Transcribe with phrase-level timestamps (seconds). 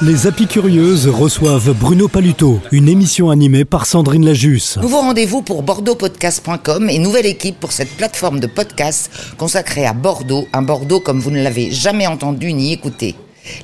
[0.00, 4.78] Les Apicurieuses reçoivent Bruno Paluto, une émission animée par Sandrine Lajus.
[4.80, 10.46] Nouveau rendez-vous pour bordeauxpodcast.com et nouvelle équipe pour cette plateforme de podcast consacrée à Bordeaux,
[10.52, 13.16] un Bordeaux comme vous ne l'avez jamais entendu ni écouté.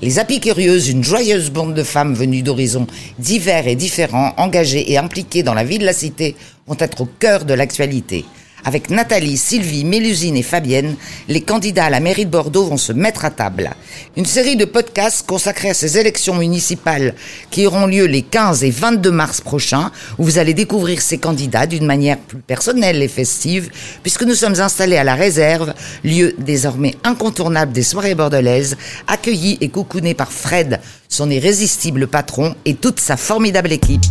[0.03, 2.86] Les Apicurieuses, une joyeuse bande de femmes venues d'horizons
[3.18, 6.36] divers et différents, engagées et impliquées dans la vie de la cité,
[6.67, 8.25] vont être au cœur de l'actualité.
[8.67, 10.96] Avec Nathalie, Sylvie, Mélusine et Fabienne,
[11.29, 13.71] les candidats à la mairie de Bordeaux vont se mettre à table.
[14.17, 17.14] Une série de podcasts consacrés à ces élections municipales
[17.50, 21.67] qui auront lieu les 15 et 22 mars prochains, où vous allez découvrir ces candidats
[21.67, 23.71] d'une manière plus personnelle et festive,
[24.03, 29.69] puisque nous sommes installés à la réserve, lieu désormais incontournable des soirées bordelaises, accueillis et
[29.69, 34.03] coucounés par Fred, son irrésistible patron et toute sa formidable équipe.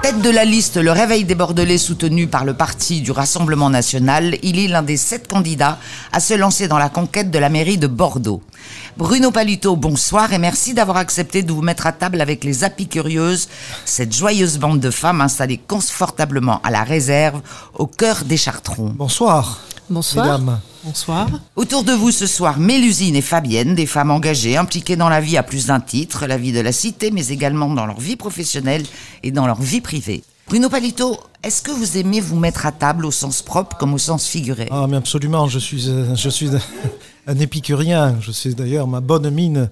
[0.00, 4.38] Tête de la liste Le Réveil des Bordelais soutenu par le parti du Rassemblement national,
[4.42, 5.78] il est l'un des sept candidats
[6.12, 8.40] à se lancer dans la conquête de la mairie de Bordeaux.
[8.96, 13.48] Bruno Paluto, bonsoir et merci d'avoir accepté de vous mettre à table avec les Apicurieuses,
[13.84, 17.42] cette joyeuse bande de femmes installées confortablement à la réserve
[17.74, 18.92] au cœur des Chartrons.
[18.96, 19.62] Bonsoir.
[19.90, 20.26] Bonsoir.
[20.26, 20.60] Mesdames.
[20.84, 21.28] Bonsoir.
[21.56, 25.36] Autour de vous ce soir, Mélusine et Fabienne, des femmes engagées, impliquées dans la vie
[25.36, 28.84] à plus d'un titre, la vie de la cité, mais également dans leur vie professionnelle
[29.24, 30.22] et dans leur vie privée.
[30.48, 33.98] Bruno Palito, est-ce que vous aimez vous mettre à table au sens propre comme au
[33.98, 34.68] sens figuré?
[34.70, 36.48] Ah, mais absolument, je suis, euh, je suis
[37.26, 38.16] un épicurien.
[38.20, 39.68] Je sais d'ailleurs, ma bonne mine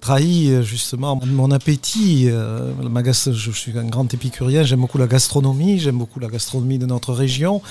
[0.00, 2.26] trahit euh, justement mon appétit.
[2.28, 6.78] Euh, ma je suis un grand épicurien, j'aime beaucoup la gastronomie, j'aime beaucoup la gastronomie
[6.78, 7.62] de notre région,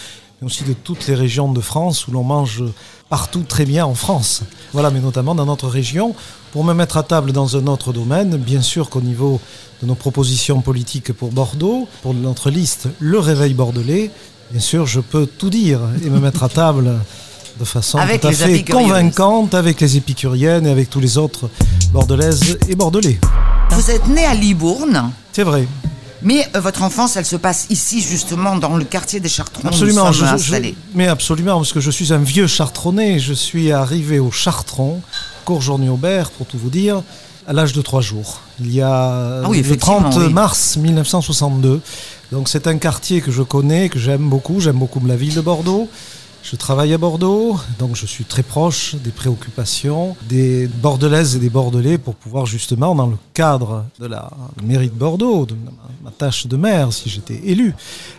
[0.42, 2.64] mais aussi de toutes les régions de France où l'on mange
[3.10, 4.42] partout très bien en France.
[4.74, 6.16] Voilà, mais notamment dans notre région.
[6.52, 9.40] Pour me mettre à table dans un autre domaine, bien sûr qu'au niveau
[9.82, 14.12] de nos propositions politiques pour Bordeaux, pour notre liste Le Réveil Bordelais,
[14.52, 17.00] bien sûr, je peux tout dire et me mettre à table
[17.60, 21.50] de façon Avec tout à fait convaincante avec les épicuriennes et avec tous les autres
[21.92, 23.20] bordelaises et bordelais.
[23.72, 25.68] Vous êtes né à Libourne, C'est vrai.
[26.22, 29.68] Mais euh, votre enfance, elle se passe ici, justement, dans le quartier des Chartrons.
[29.68, 30.08] Absolument.
[30.08, 30.76] Nous je- sommes je- installés.
[30.96, 33.20] mais absolument, parce que je suis un vieux chartronné.
[33.20, 35.02] Je suis arrivé au Chartron,
[35.46, 37.02] Courjourny-Aubert, pour tout vous dire,
[37.48, 38.42] à l'âge de trois jours.
[38.60, 40.34] Il y a Ah oui, le effectivement, 30 oui.
[40.34, 41.82] mars 1962.
[42.32, 44.60] Donc c'est un quartier que je connais, que j'aime beaucoup.
[44.60, 45.90] J'aime beaucoup la ville de Bordeaux.
[46.42, 51.50] Je travaille à Bordeaux, donc je suis très proche des préoccupations des Bordelaises et des
[51.50, 54.32] Bordelais pour pouvoir justement, dans le cadre de la
[54.64, 55.54] mairie de Bordeaux, de
[56.04, 57.76] ma, tâche de maire, si j'étais élu,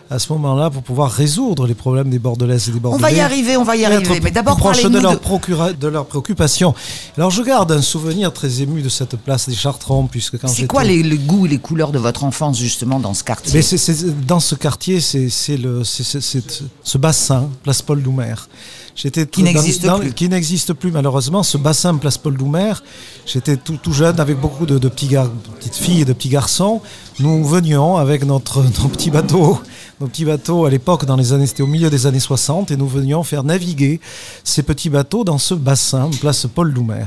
[0.09, 3.01] à ce moment-là, pour pouvoir résoudre les problèmes des Bordelaises et des On Bordelais.
[3.01, 4.21] va y arriver, on va y arriver.
[4.21, 5.73] Mais d'abord, proche de, de...
[5.73, 6.73] de leurs préoccupations.
[7.17, 10.67] Alors je garde un souvenir très ému de cette place des Chartrons, puisque quand C'est
[10.67, 13.59] quoi les, les goûts et les couleurs de votre enfance, justement, dans ce quartier?
[13.59, 18.35] Mais dans ce quartier, c'est ce bassin, place Paul Doumer.
[18.95, 20.13] J'étais Qui tout- n'existe plus.
[20.13, 21.43] Qui n'existe plus malheureusement.
[21.43, 22.73] Ce bassin, place Paul Doumer.
[23.25, 26.13] J'étais tout, tout jeune avec beaucoup de, de petits gar- de petites filles et de
[26.13, 26.81] petits garçons.
[27.19, 29.59] Nous venions avec notre, nos petits bateaux,
[29.99, 32.77] nos petits bateaux à l'époque dans les années, c'était au milieu des années 60, et
[32.77, 33.99] nous venions faire naviguer
[34.43, 37.05] ces petits bateaux dans ce bassin, place Paul Doumer.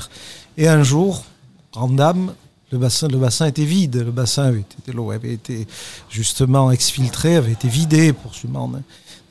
[0.56, 1.25] Et un jour,
[1.72, 2.32] grande dame,
[2.72, 5.66] le bassin, le bassin était vide, le bassin avait été, l'eau avait été
[6.10, 8.70] justement exfiltrée, avait été vidée pour justement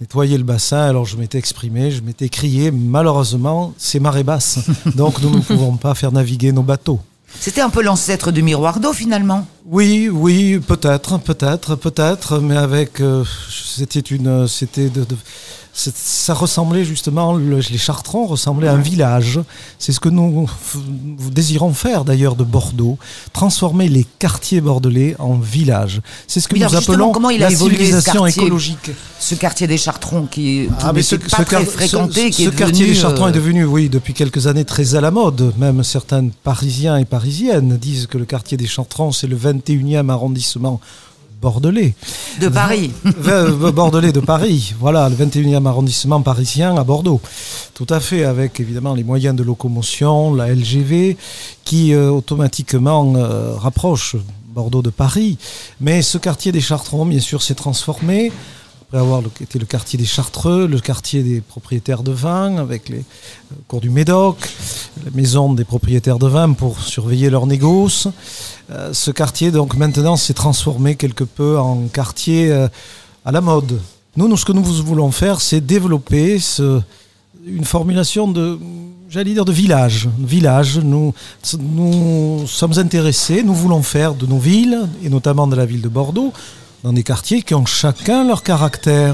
[0.04, 0.82] nettoyer le bassin.
[0.82, 4.60] Alors je m'étais exprimé, je m'étais crié, malheureusement c'est marée basse,
[4.96, 7.00] donc nous ne pouvons pas faire naviguer nos bateaux.
[7.40, 9.48] C'était un peu l'ancêtre du miroir d'eau, finalement.
[9.66, 13.24] Oui, oui, peut-être, peut-être, peut-être, mais avec, euh,
[13.76, 15.06] c'était une, c'était de,
[15.74, 19.40] ça ressemblait justement, le- les Chartrons ressemblaient à un village.
[19.80, 20.48] C'est ce que nous
[21.32, 22.98] désirons faire d'ailleurs de Bordeaux,
[23.34, 26.02] transformer les quartiers bordelais en villages.
[26.28, 28.92] C'est ce que Oui, nous appelons comment il a la évolué, ce civilisation quartier écologique.
[29.20, 32.50] Ce quartier des Chartrons, qui Ah, mais n'était pas très quar- fréquenté, ce- qui ce
[32.50, 35.54] est quartier des Chartrons euh, est devenu, oui, depuis quelques années très à la mode.
[35.58, 40.80] Même certains Parisiens et Parisiennes disent que le quartier des Chartrons, c'est le 21e arrondissement
[41.44, 41.94] bordelais.
[42.40, 42.94] de Paris.
[43.76, 47.20] Bordelais de Paris, voilà, le 21e arrondissement parisien à Bordeaux.
[47.74, 51.18] Tout à fait, avec évidemment les moyens de locomotion, la LGV,
[51.66, 54.16] qui euh, automatiquement euh, rapproche
[54.56, 55.38] Bordeaux de Paris.
[55.82, 58.32] Mais ce quartier des Chartrons, bien sûr, s'est transformé.
[58.94, 63.00] Après avoir le- le quartier des Chartreux, le quartier des propriétaires de vin, avec les
[63.00, 64.38] euh, cours du Médoc,
[65.04, 68.08] la maison des propriétaires de vin pour surveiller leurs négoces.
[68.70, 72.68] Euh, ce quartier, donc maintenant, s'est transformé quelque peu en quartier euh,
[73.26, 73.80] à la mode.
[74.16, 76.38] Nous, ce que nous voulons faire, c'est développer
[77.48, 78.60] une formulation de,
[79.10, 80.08] j'allais dire de village.
[80.20, 81.16] Village, nous,
[81.60, 85.90] nous sommes intéressés, nous voulons faire de nos villes, et notamment de la ville de
[85.90, 86.32] Bordeaux,
[86.84, 89.14] dans des quartiers qui ont chacun leur caractère.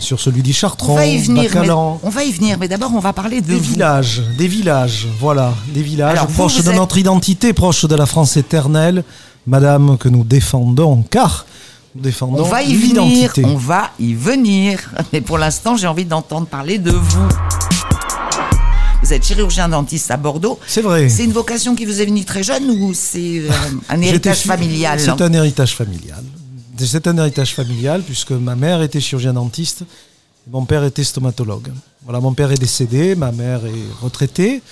[0.00, 1.98] Sur celui du Chartron, On va y venir, mais, Bacalan.
[2.04, 3.72] on va y venir, mais d'abord on va parler de Des vous.
[3.72, 7.96] villages, des villages, voilà, des villages Alors, proches vous de êtes- notre identité, proches de
[7.96, 9.02] la France éternelle,
[9.48, 11.46] Madame, que nous défendons, car
[11.96, 14.78] nous défendons On va y venir, on va y venir.
[15.12, 17.28] Mais pour l'instant, j'ai envie d'entendre parler de vous.
[19.02, 20.60] Vous êtes chirurgien dentiste à Bordeaux.
[20.68, 21.08] C'est vrai.
[21.08, 23.50] C'est une vocation qui vous est venue très jeune ou c'est euh,
[23.88, 26.22] un héritage familial C'est un héritage familial.
[26.80, 31.72] C'est un héritage familial puisque ma mère était chirurgien dentiste, et mon père était stomatologue.
[32.04, 34.62] Voilà, mon père est décédé, ma mère est retraitée.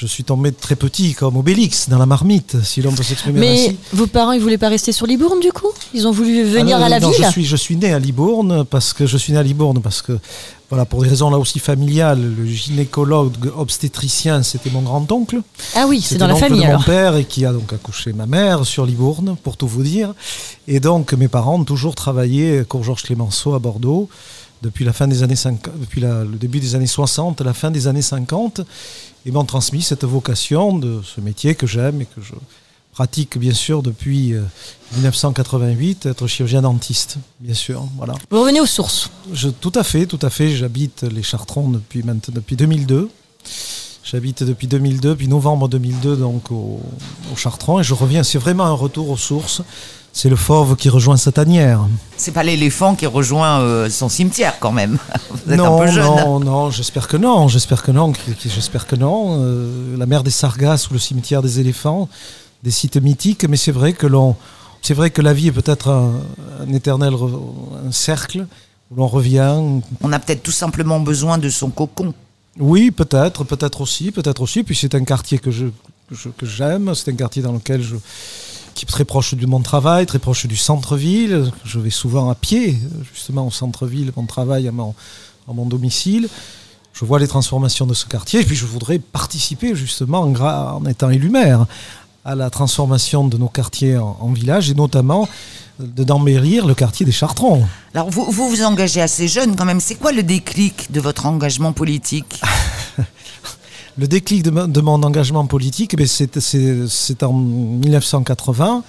[0.00, 3.66] Je suis tombé très petit comme Obélix dans la marmite, si l'on peut s'exprimer Mais
[3.66, 3.76] ainsi.
[3.92, 5.66] vos parents, ils voulaient pas rester sur Libourne du coup?
[5.92, 7.22] Ils ont voulu venir Alors, à la Ah non, ville?
[7.26, 10.00] je suis, je suis né à Libourne parce que je suis né à Libourne parce
[10.00, 10.18] que
[10.70, 15.42] voilà pour des raisons là aussi familiales, le gynécologue obstétricien c'était mon grand oncle.
[15.74, 16.84] Ah oui, c'est dans la famille de mon alors.
[16.86, 20.14] père et qui a donc accouché ma mère sur Libourne, pour tout vous dire.
[20.66, 24.08] Et donc mes parents ont toujours travaillé cours Georges Clémenceau à Bordeaux
[24.62, 27.70] depuis la fin des années 50, depuis la- le début des années 60, la fin
[27.70, 28.60] des années 50,
[29.26, 32.34] et m'ont transmis cette vocation de ce métier que j'aime et que je
[32.92, 34.42] pratique bien sûr depuis euh,
[34.94, 37.86] 1988, être chirurgien dentiste, bien sûr.
[37.96, 38.14] Voilà.
[38.30, 39.10] Vous revenez aux sources.
[39.32, 40.50] Je, tout à fait, tout à fait.
[40.50, 43.08] J'habite les Chartrons depuis maintenant depuis 2002.
[44.10, 46.80] J'habite depuis 2002, puis novembre 2002 donc au,
[47.32, 48.24] au et je reviens.
[48.24, 49.62] C'est vraiment un retour aux sources.
[50.12, 51.86] C'est le fauve qui rejoint sa tanière.
[52.16, 54.98] C'est pas l'éléphant qui rejoint euh, son cimetière quand même.
[55.30, 56.04] Vous êtes non, un peu jeune.
[56.04, 56.70] non, non.
[56.72, 57.46] J'espère que non.
[57.46, 58.12] J'espère que non.
[58.42, 59.38] J'espère que non.
[59.44, 62.08] Euh, la mer des Sargasses ou le cimetière des éléphants,
[62.64, 63.44] des sites mythiques.
[63.48, 64.34] Mais c'est vrai que l'on,
[64.82, 66.14] c'est vrai que la vie est peut-être un,
[66.60, 67.14] un éternel
[67.86, 68.44] un cercle
[68.90, 69.54] où l'on revient,
[70.02, 72.12] On a peut-être tout simplement besoin de son cocon.
[72.58, 74.62] Oui, peut-être, peut-être aussi, peut-être aussi.
[74.62, 75.66] Puis c'est un quartier que je
[76.36, 76.94] que j'aime.
[76.94, 77.96] C'est un quartier dans lequel je
[78.74, 81.50] qui est très proche de mon travail, très proche du centre-ville.
[81.64, 82.76] Je vais souvent à pied,
[83.12, 84.94] justement au centre-ville, mon travail à mon
[85.48, 86.28] à mon domicile.
[86.92, 90.84] Je vois les transformations de ce quartier, et puis je voudrais participer justement en, en
[90.86, 91.66] étant élu maire
[92.30, 95.28] à la transformation de nos quartiers en, en village, et notamment
[95.80, 97.66] de d'embellir le quartier des Chartrons.
[97.94, 99.80] Alors vous, vous vous engagez assez jeune quand même.
[99.80, 102.40] C'est quoi le déclic de votre engagement politique?
[103.98, 108.84] Le déclic de, de mon engagement politique, eh c'est en 1980.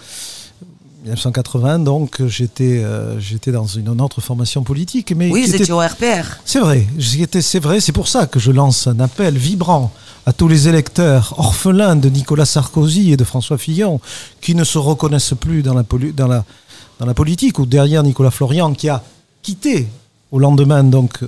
[1.03, 5.79] 1980, donc j'étais euh, j'étais dans une autre formation politique, mais Oui, vous étiez au
[5.79, 6.37] RPR.
[6.45, 9.91] c'est vrai, c'est vrai, c'est pour ça que je lance un appel vibrant
[10.27, 13.99] à tous les électeurs orphelins de Nicolas Sarkozy et de François Fillon
[14.41, 16.45] qui ne se reconnaissent plus dans la, poli- dans la,
[16.99, 19.01] dans la politique ou derrière Nicolas Florian qui a
[19.41, 19.87] quitté
[20.31, 21.19] au lendemain donc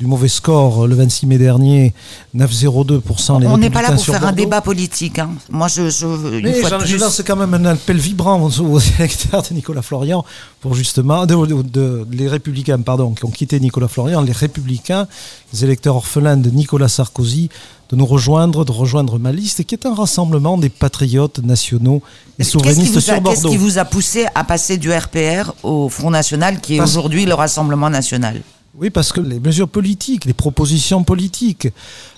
[0.00, 1.92] du mauvais score le 26 mai dernier
[2.34, 5.18] 9,02% les On n'est pas là pour faire un débat politique.
[5.18, 5.30] hein.
[5.50, 6.06] Moi, je, je
[6.38, 10.24] une Mais fois je lance quand même un appel vibrant aux, électeurs de Nicolas Florian
[10.62, 15.06] pour justement de, de- de- les républicains pardon qui ont quitté Nicolas Florian, les républicains,
[15.52, 17.50] les électeurs orphelins de Nicolas Sarkozy,
[17.90, 22.00] de nous rejoindre, de rejoindre ma liste, qui est un rassemblement des patriotes nationaux
[22.38, 23.48] et Qu'est-ce souverainistes a, sur qu'est-ce Bordeaux.
[23.50, 27.34] qui vous a poussé à passer du RPR au Front National, qui est aujourd'hui le
[27.34, 28.40] Rassemblement National?
[28.80, 31.68] Oui, parce que les mesures politiques, les propositions politiques,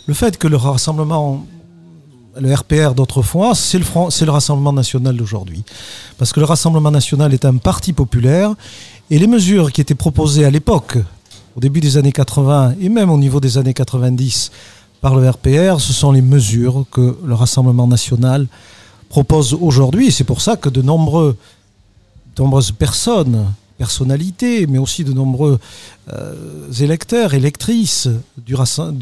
[0.06, 1.44] le fait que le rassemblement,
[2.40, 5.64] le RPR d'autrefois, c'est le, c'est le Rassemblement national d'aujourd'hui.
[6.18, 8.54] Parce que le Rassemblement national est un parti populaire
[9.10, 10.98] et les mesures qui étaient proposées à l'époque,
[11.56, 14.52] au début des années 80 et même au niveau des années 90
[15.00, 18.46] par le RPR, ce sont les mesures que le Rassemblement national
[19.08, 20.06] propose aujourd'hui.
[20.06, 21.36] Et c'est pour ça que de nombreux
[22.36, 23.46] de nombreuses personnes,
[23.86, 25.58] personnalités, mais aussi de nombreux
[26.12, 28.08] euh, électeurs, électrices
[28.48, 28.54] du,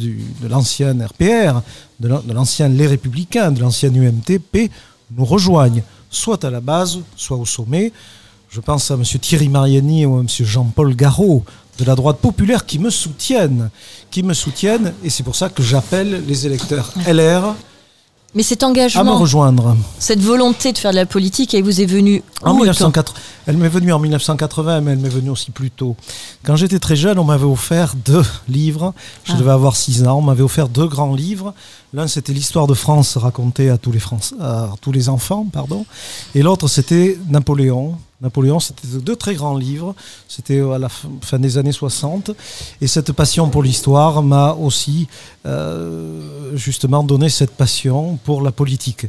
[0.02, 1.54] du- de l'ancien RPR,
[2.00, 4.70] de l'ancien Les Républicains, de l'ancien UMTP,
[5.16, 7.92] nous rejoignent, soit à la base, soit au sommet.
[8.48, 9.02] Je pense à M.
[9.04, 10.26] Thierry Mariani ou à M.
[10.28, 11.44] Jean-Paul Garot
[11.78, 13.68] de la droite populaire qui me soutiennent,
[14.10, 17.54] qui me soutiennent, et c'est pour ça que j'appelle les électeurs LR
[18.34, 19.76] Mais cet à me engagement, rejoindre.
[19.98, 23.14] cette volonté de faire de la politique, elle vous est venue En où, 1904,
[23.48, 25.96] elle m'est venue en 1980, mais elle m'est venue aussi plus tôt.
[26.44, 28.94] Quand j'étais très jeune, on m'avait offert deux livres.
[29.24, 29.36] Je Ah.
[29.36, 30.18] devais avoir 6 ans.
[30.18, 31.54] On m'avait offert deux grands livres.
[31.92, 33.90] L'un, c'était l'histoire de France racontée à tous
[34.92, 35.46] les, enfants.
[35.52, 35.84] pardon.
[36.36, 37.96] Et l'autre, c'était Napoléon.
[38.20, 39.96] Napoléon, c'était deux très grands livres.
[40.28, 42.30] C'était à la fin des années 60.
[42.80, 45.08] Et cette passion pour l'histoire m'a aussi
[45.46, 49.06] euh, justement donné cette passion pour la politique.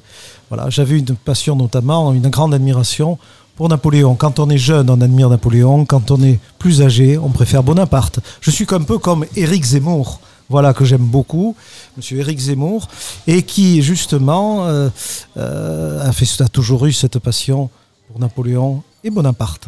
[0.70, 3.20] J'avais une passion notamment, une grande admiration
[3.58, 4.16] pour Napoléon.
[4.16, 5.86] Quand on est jeune, on admire Napoléon.
[5.86, 8.22] Quand on est plus âgé, on préfère Bonaparte.
[8.40, 10.20] Je suis un peu comme Éric Zemmour.
[10.52, 11.56] Voilà que j'aime beaucoup,
[11.98, 12.88] Monsieur Éric Zemmour,
[13.26, 14.90] et qui justement euh,
[15.38, 17.70] euh, a, fait, a toujours eu cette passion
[18.08, 19.68] pour Napoléon et Bonaparte.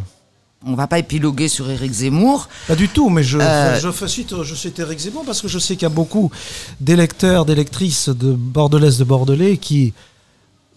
[0.65, 2.47] On va pas épiloguer sur Éric Zemmour.
[2.67, 5.47] Pas du tout, mais je, Euh, je, fais suite, je cite Éric Zemmour parce que
[5.47, 6.31] je sais qu'il y a beaucoup
[6.79, 9.93] d'électeurs, d'électrices de Bordelaises, de Bordelais qui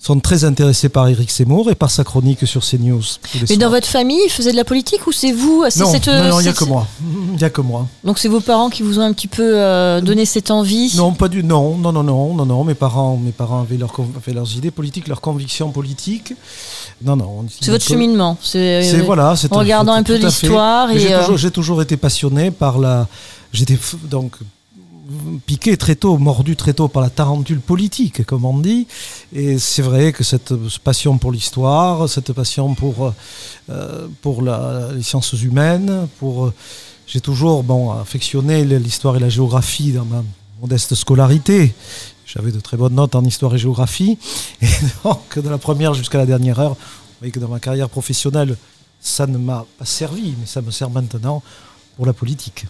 [0.07, 3.03] sont très intéressés par Éric Zemmour et par sa chronique sur CNews.
[3.41, 3.59] Mais soirs.
[3.59, 6.39] dans votre famille, ils faisaient de la politique ou c'est vous c'est Non, cette- non,
[6.39, 6.87] il n'y a que moi.
[7.37, 7.89] Il a que moi.
[8.05, 10.93] Donc c'est vos parents qui vous ont un petit peu euh, donné cette envie?
[10.97, 12.63] Non, pas du non, non, non, non, non, non.
[12.63, 16.35] Mes parents, mes parents avaient, leur, conv- avaient leurs idées politiques, leurs convictions politiques.
[17.05, 17.45] Non, non.
[17.61, 18.39] C'est votre cheminement.
[18.41, 22.53] C'est C'est voilà, en regardant un peu l'histoire et, J'ai euh, toujours, toujours été passionné
[22.53, 23.09] par la.
[23.53, 24.33] J'étais donc
[25.47, 28.87] piqué très tôt, mordu très tôt par la tarentule politique, comme on dit.
[29.33, 33.13] Et c'est vrai que cette passion pour l'histoire, cette passion pour
[33.71, 36.53] euh, pour les sciences humaines, pour
[37.07, 40.25] j'ai toujours bon affectionné l'histoire et la géographie dans ma
[40.61, 41.75] modeste scolarité.
[42.27, 44.19] J'avais de très bonnes notes en histoire et géographie.
[44.61, 44.67] Et
[45.05, 48.57] donc, de la première jusqu'à la dernière heure, vous voyez que dans ma carrière professionnelle,
[49.01, 51.43] ça ne m'a pas servi, mais ça me sert maintenant
[51.97, 52.67] pour la politique.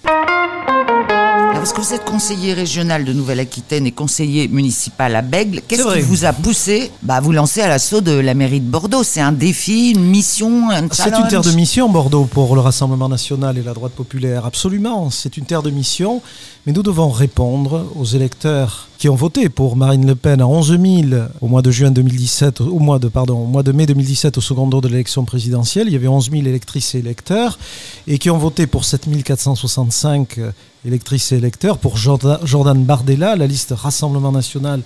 [1.66, 6.00] Parce que vous êtes conseiller régional de Nouvelle-Aquitaine et conseiller municipal à Bègle, qu'est-ce qui
[6.00, 9.02] vous a poussé bah, à vous lancer à l'assaut de la mairie de Bordeaux?
[9.02, 13.08] C'est un défi, une mission, un C'est une terre de mission, Bordeaux, pour le Rassemblement
[13.08, 14.46] national et la droite populaire.
[14.46, 16.22] Absolument, c'est une terre de mission.
[16.66, 20.78] Mais nous devons répondre aux électeurs qui ont voté pour Marine Le Pen à 11
[20.80, 24.38] 000 au mois de juin 2017, au mois de, pardon, au mois de mai 2017,
[24.38, 25.88] au second tour de l'élection présidentielle.
[25.88, 27.58] Il y avait 11 000 électrices et électeurs
[28.06, 30.40] et qui ont voté pour 7 465
[30.84, 34.82] électrices et électeurs pour Jordan, Jordan Bardella, la liste Rassemblement national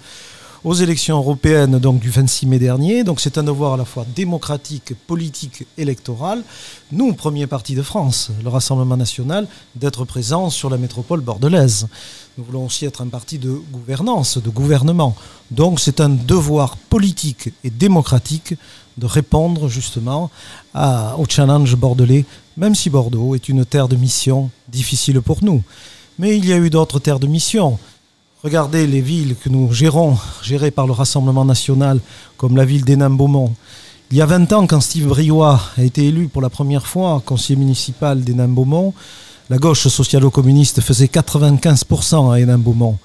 [0.65, 3.05] aux élections européennes donc du 26 mai dernier.
[3.05, 6.43] Donc c'est un devoir à la fois démocratique, politique, électoral.
[6.93, 11.87] Nous, premier parti de France, le Rassemblement national, d'être présent sur la métropole bordelaise.
[12.41, 15.15] Nous voulons aussi être un parti de gouvernance, de gouvernement.
[15.51, 18.55] Donc c'est un devoir politique et démocratique
[18.97, 20.31] de répondre justement
[20.75, 22.25] au challenge bordelais,
[22.57, 25.63] même si Bordeaux est une terre de mission difficile pour nous.
[26.19, 27.79] Mais il y a eu d'autres terres de mission.
[28.43, 32.01] Regardez les villes que nous gérons, gérées par le Rassemblement national,
[32.39, 33.53] comme la ville d'Hénin-Beaumont.
[34.13, 37.23] Il y a 20 ans, quand Steve Briois a été élu pour la première fois
[37.27, 38.95] conseiller municipal d'Hénin-Beaumont,
[39.51, 42.97] la gauche socialo-communiste faisait 95% à Hénin-Beaumont.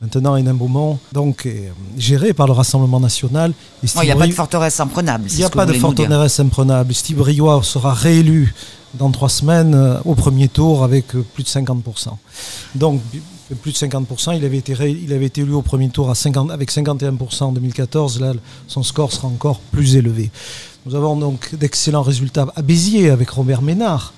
[0.00, 3.52] Maintenant, Hénin-Beaumont, donc, est géré par le Rassemblement national.
[3.84, 5.24] Il n'y a pas de forteresse imprenable.
[5.30, 6.92] il n'y a pas de forteresse imprenable.
[6.92, 8.52] Steve Briois sera réélu
[8.94, 12.08] dans trois semaines euh, au premier tour avec euh, plus de 50%.
[12.74, 13.00] Donc,
[13.62, 16.14] plus de 50%, il avait été, ré- il avait été élu au premier tour à
[16.16, 18.20] 50, avec 51% en 2014.
[18.20, 18.32] Là,
[18.66, 20.30] son score sera encore plus élevé.
[20.84, 24.12] Nous avons donc d'excellents résultats à Béziers avec Robert Ménard,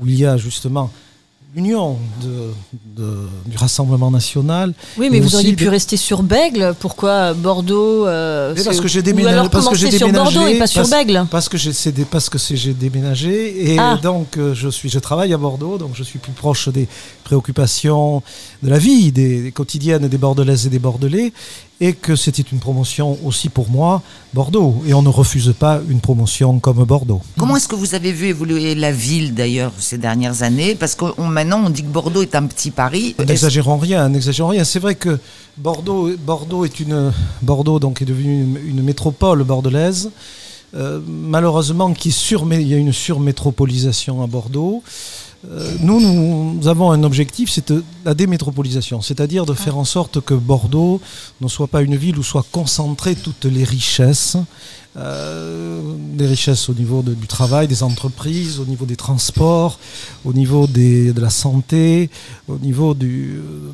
[0.00, 0.90] où il y a justement
[1.54, 4.72] l'union du Rassemblement national.
[4.98, 6.74] Oui, mais vous auriez pu rester sur Bègle.
[6.80, 10.58] Pourquoi Bordeaux euh, parce que j'ai déménagé- alors parce que j'ai sur déménagé, Bordeaux et
[10.58, 11.26] pas sur parce- Bègle.
[11.30, 11.70] Parce que j'ai
[12.10, 13.98] parce que j'ai déménagé et Ah.
[14.02, 16.88] donc euh, je suis je travaille à Bordeaux donc je suis plus proche des
[17.24, 18.22] préoccupations
[18.62, 21.32] de la vie des, des quotidiennes des Bordelaises et des Bordelais
[21.86, 24.00] et que c'était une promotion aussi pour moi
[24.32, 27.20] Bordeaux et on ne refuse pas une promotion comme Bordeaux.
[27.38, 30.74] Comment est-ce que vous avez vu évoluer la ville d'ailleurs ces dernières années?
[30.80, 33.14] Parce que on- maintenant on dit que Bordeaux est un petit Paris.
[33.18, 34.64] N'exagérons rien, n'exagérons rien.
[34.64, 35.18] C'est vrai que
[35.58, 37.12] Bordeaux, Bordeaux est une
[37.42, 40.10] Bordeaux donc est devenue une, une métropole bordelaise.
[40.74, 44.82] Euh, malheureusement, qui sur, il y a une surmétropolisation à Bordeaux.
[45.50, 47.72] Euh, nous, nous, avons un objectif, c'est
[48.04, 51.00] la démétropolisation, c'est-à-dire de faire en sorte que Bordeaux
[51.40, 54.36] ne soit pas une ville où soient concentrées toutes les richesses,
[54.96, 55.80] euh,
[56.12, 59.80] des richesses au niveau de- du travail, des entreprises, au niveau des transports,
[60.24, 62.10] au niveau des, de la santé,
[62.46, 63.08] au niveau de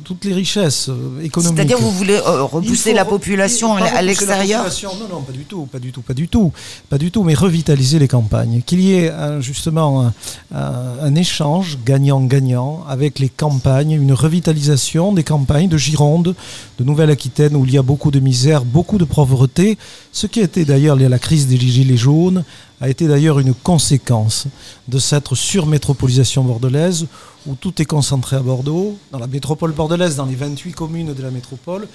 [0.03, 1.57] toutes les richesses euh, économiques.
[1.57, 4.65] C'est-à-dire vous voulez euh, repousser la population à, l'extérieur
[4.99, 6.51] Non, non, pas du tout, pas du tout, pas du tout,
[6.89, 8.61] pas du tout, mais revitaliser les campagnes.
[8.65, 9.11] Qu'il y ait
[9.41, 10.11] justement
[10.53, 16.35] un, échange gagnant-gagnant avec les campagnes, une revitalisation des campagnes de Gironde,
[16.79, 19.77] de Nouvelle-Aquitaine, où il y a beaucoup de misère, beaucoup de pauvreté.
[20.11, 22.43] Ce qui a été d'ailleurs la crise des gilets jaunes
[22.79, 24.47] a été d'ailleurs une conséquence
[24.87, 27.05] de cette surmétropolisation bordelaise
[27.45, 31.21] où tout est concentré à Bordeaux, dans la métropole bordelaise, dans les 28 communes de
[31.21, 31.87] la métropole,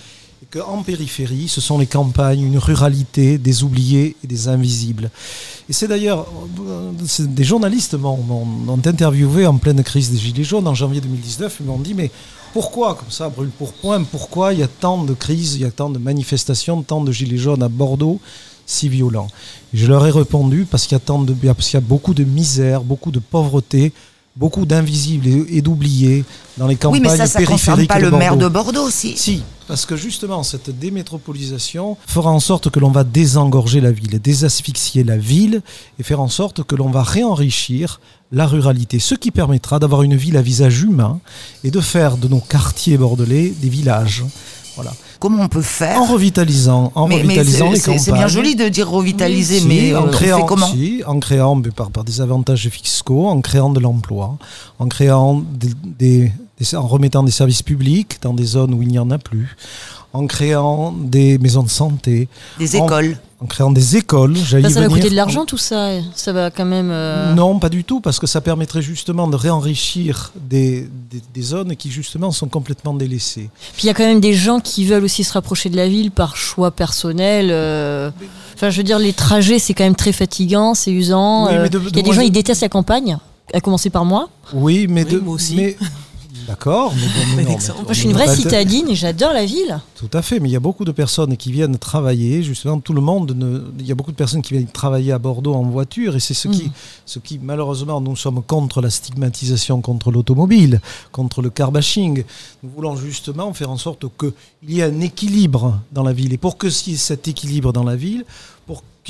[0.42, 5.10] et qu'en périphérie, ce sont les campagnes, une ruralité des oubliés et des invisibles.
[5.70, 6.26] Et c'est d'ailleurs,
[7.20, 11.78] des journalistes m'ont interviewé en pleine crise des Gilets jaunes en janvier 2019, ils m'ont
[11.78, 12.10] dit, mais
[12.52, 15.64] pourquoi, comme ça, brûle pour point, pourquoi il y a tant de crises, il y
[15.64, 18.20] a tant de manifestations, tant de Gilets jaunes à Bordeaux
[18.66, 19.28] si violents
[19.72, 21.86] Et Je leur ai répondu, parce qu'il y, a tant de- parce qu'il y a
[21.86, 23.92] beaucoup de misère, beaucoup de pauvreté,
[24.36, 26.24] beaucoup d'invisibles et, d'oubliés
[26.58, 29.16] dans les campagnes Oui, mais ça, ça concerne périphériques pas le maire de Bordeaux aussi.
[29.16, 34.20] Si, parce que justement, cette démétropolisation fera en sorte que l'on va désengorger la ville,
[34.20, 35.62] désasphyxier la ville
[35.98, 38.00] et faire en sorte que l'on va réenrichir
[38.32, 41.20] la ruralité, ce qui permettra d'avoir une ville à visage humain
[41.64, 44.24] et de faire de nos quartiers bordelais des villages.
[44.74, 44.92] Voilà.
[45.18, 48.02] Comment on peut faire En revitalisant, en mais, revitalisant c'est- les c'est campagnes.
[48.02, 51.18] c'est bien joli de dire revitaliser, mais euh, en on créant, fait comment si, en
[51.20, 54.36] créant mais par, par des avantages fiscaux, en créant de l'emploi,
[54.78, 58.88] en créant des, des- des- en remettant des services publics dans des zones où il
[58.88, 59.56] n'y en a plus,
[60.16, 63.18] en créant des maisons de santé, Des écoles.
[63.40, 64.34] en créant des écoles.
[64.36, 64.96] j'allais Bah, ça va venir.
[64.98, 65.90] coûter de l'argent tout ça.
[66.14, 66.88] Ça va quand même.
[66.90, 71.42] euh, Non, pas du tout, parce que ça permettrait justement de réenrichir des, des- des
[71.42, 73.50] zones qui justement sont complètement délaissées.
[73.74, 75.88] Puis il y a quand même des gens qui veulent aussi se rapprocher de la
[75.88, 77.48] ville par choix personnel.
[77.50, 78.10] euh,
[78.54, 81.46] Enfin, je veux dire, les trajets, c'est quand même très fatigant, c'est usant.
[81.48, 83.18] Oui, euh, de- Il y a de des gens, en- ils détestent la campagne,
[83.52, 84.30] à commencer par moi.
[84.54, 85.56] Oui, mais Oui, de, moi aussi.
[85.56, 85.76] mais-
[86.46, 86.92] D'accord,
[87.36, 89.80] mais, bon, non, je suis une vraie citadine et j'adore la ville.
[89.96, 92.92] Tout à fait, mais il y a beaucoup de personnes qui viennent travailler, justement, tout
[92.92, 95.62] le monde, ne- il y a beaucoup de personnes qui viennent travailler à Bordeaux en
[95.62, 96.72] voiture, et c'est ce, qui, Mm.
[97.06, 100.80] ce qui, malheureusement, nous sommes contre la stigmatisation, contre l'automobile,
[101.12, 102.24] contre le car bashing.
[102.62, 104.32] Nous voulons justement faire en sorte qu'il
[104.68, 107.84] y ait un équilibre dans la ville, et pour que y ait cet équilibre dans
[107.84, 108.24] la ville,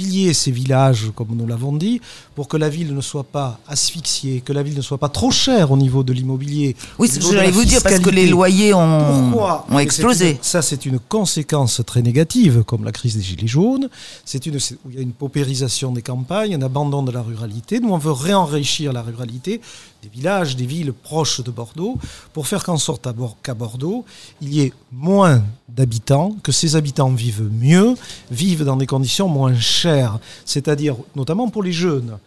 [0.05, 2.01] ait ces villages, comme nous l'avons dit,
[2.35, 5.31] pour que la ville ne soit pas asphyxiée, que la ville ne soit pas trop
[5.31, 6.77] chère au niveau de l'immobilier.
[6.99, 10.33] Oui, ce que j'allais vous dire, parce que les loyers ont, Pourquoi ont Mais explosé.
[10.33, 13.89] une- Ça, c'est une conséquence très négative, comme la crise des Gilets jaunes.
[14.25, 17.81] C'est une, où il y a une paupérisation des campagnes, un abandon de la ruralité.
[17.81, 19.61] Nous, on veut réenrichir la ruralité
[20.07, 21.99] des villages, des villes proches de Bordeaux,
[22.33, 23.09] pour faire qu'en sorte
[23.43, 24.05] qu'à Bordeaux,
[24.41, 27.95] il y ait moins d'habitants, que ces habitants vivent mieux,
[28.31, 32.19] vivent dans des conditions moins chères, c'est-à-dire notamment pour les jeunes.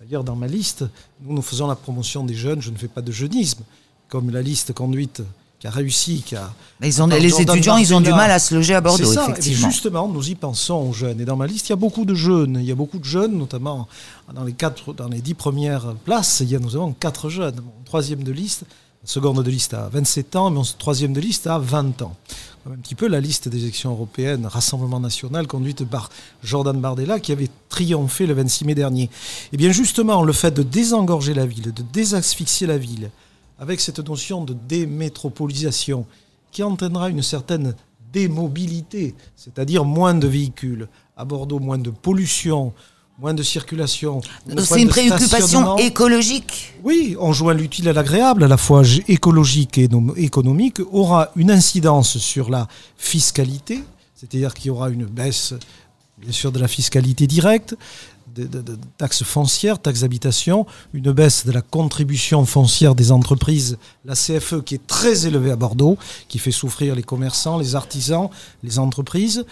[0.00, 0.84] D'ailleurs, dans ma liste,
[1.20, 2.62] nous, nous faisons la promotion des jeunes.
[2.62, 3.62] Je ne fais pas de jeunisme,
[4.08, 5.22] comme la liste conduite
[5.58, 8.10] qui a réussi, qui a Mais ils ont, Par les Jordan étudiants, ils ont du
[8.10, 9.22] mal à se loger à Bordeaux, ça.
[9.22, 9.70] Et effectivement.
[9.70, 11.20] justement, nous y pensons aux jeunes.
[11.20, 12.58] Et dans ma liste, il y a beaucoup de jeunes.
[12.60, 13.88] Il y a beaucoup de jeunes, notamment
[14.34, 17.56] dans les, quatre, dans les dix premières places, il y a nous avons quatre jeunes.
[17.56, 18.64] Mon troisième de liste,
[19.04, 22.16] seconde de liste à 27 ans, et mon troisième de liste à 20 ans.
[22.68, 26.10] Un petit peu la liste des élections européennes, Rassemblement national, conduite par
[26.42, 29.08] Jordan Bardella, qui avait triomphé le 26 mai dernier.
[29.52, 33.10] Et bien justement, le fait de désengorger la ville, de désasphyxier la ville,
[33.58, 36.06] avec cette notion de démétropolisation,
[36.52, 37.74] qui entraînera une certaine
[38.12, 40.88] démobilité, c'est-à-dire moins de véhicules.
[41.16, 42.72] À Bordeaux, moins de pollution,
[43.18, 44.20] moins de circulation.
[44.58, 46.74] C'est une préoccupation écologique.
[46.84, 51.50] Oui, on joint l'utile à l'agréable, à la fois écologique et nom- économique, aura une
[51.50, 53.82] incidence sur la fiscalité,
[54.14, 55.54] c'est-à-dire qu'il y aura une baisse,
[56.18, 57.74] bien sûr, de la fiscalité directe,
[58.98, 64.74] taxes foncières, taxes d'habitation, une baisse de la contribution foncière des entreprises, la CFE qui
[64.74, 68.28] est très élevée à Bordeaux, qui fait souffrir les commerçants, les artisans,
[68.62, 69.44] les entreprises.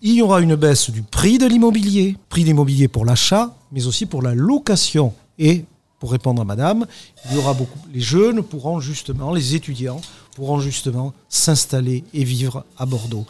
[0.00, 3.86] Il y aura une baisse du prix de l'immobilier, prix de l'immobilier pour l'achat, mais
[3.86, 5.12] aussi pour la location.
[5.38, 5.64] Et
[5.98, 6.86] pour répondre à madame,
[7.26, 7.78] il y aura beaucoup.
[7.92, 10.00] Les jeunes pourront justement, les étudiants
[10.36, 13.26] pourront justement s'installer et vivre à Bordeaux.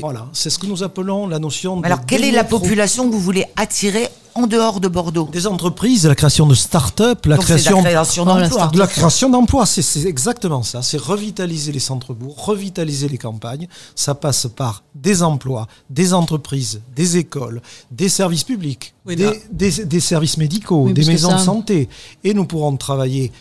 [0.00, 1.86] Voilà, c'est ce que nous appelons la notion de.
[1.86, 5.28] Alors, quelle est la population que vous voulez attirer en dehors de Bordeaux?
[5.30, 8.66] Des entreprises, la création de start-up, la création la création Oh, d'emplois.
[8.68, 10.80] de la création d'emplois, c'est exactement ça.
[10.82, 13.68] C'est revitaliser les centres-bourgs, revitaliser les campagnes.
[13.94, 19.32] Ça passe par des emplois, des entreprises, des écoles, des services publics, Oui, des, là-
[19.50, 21.88] des- des services médicaux, Oui, des maisons ça- de santé.
[22.24, 23.32] Et nous pourrons travailler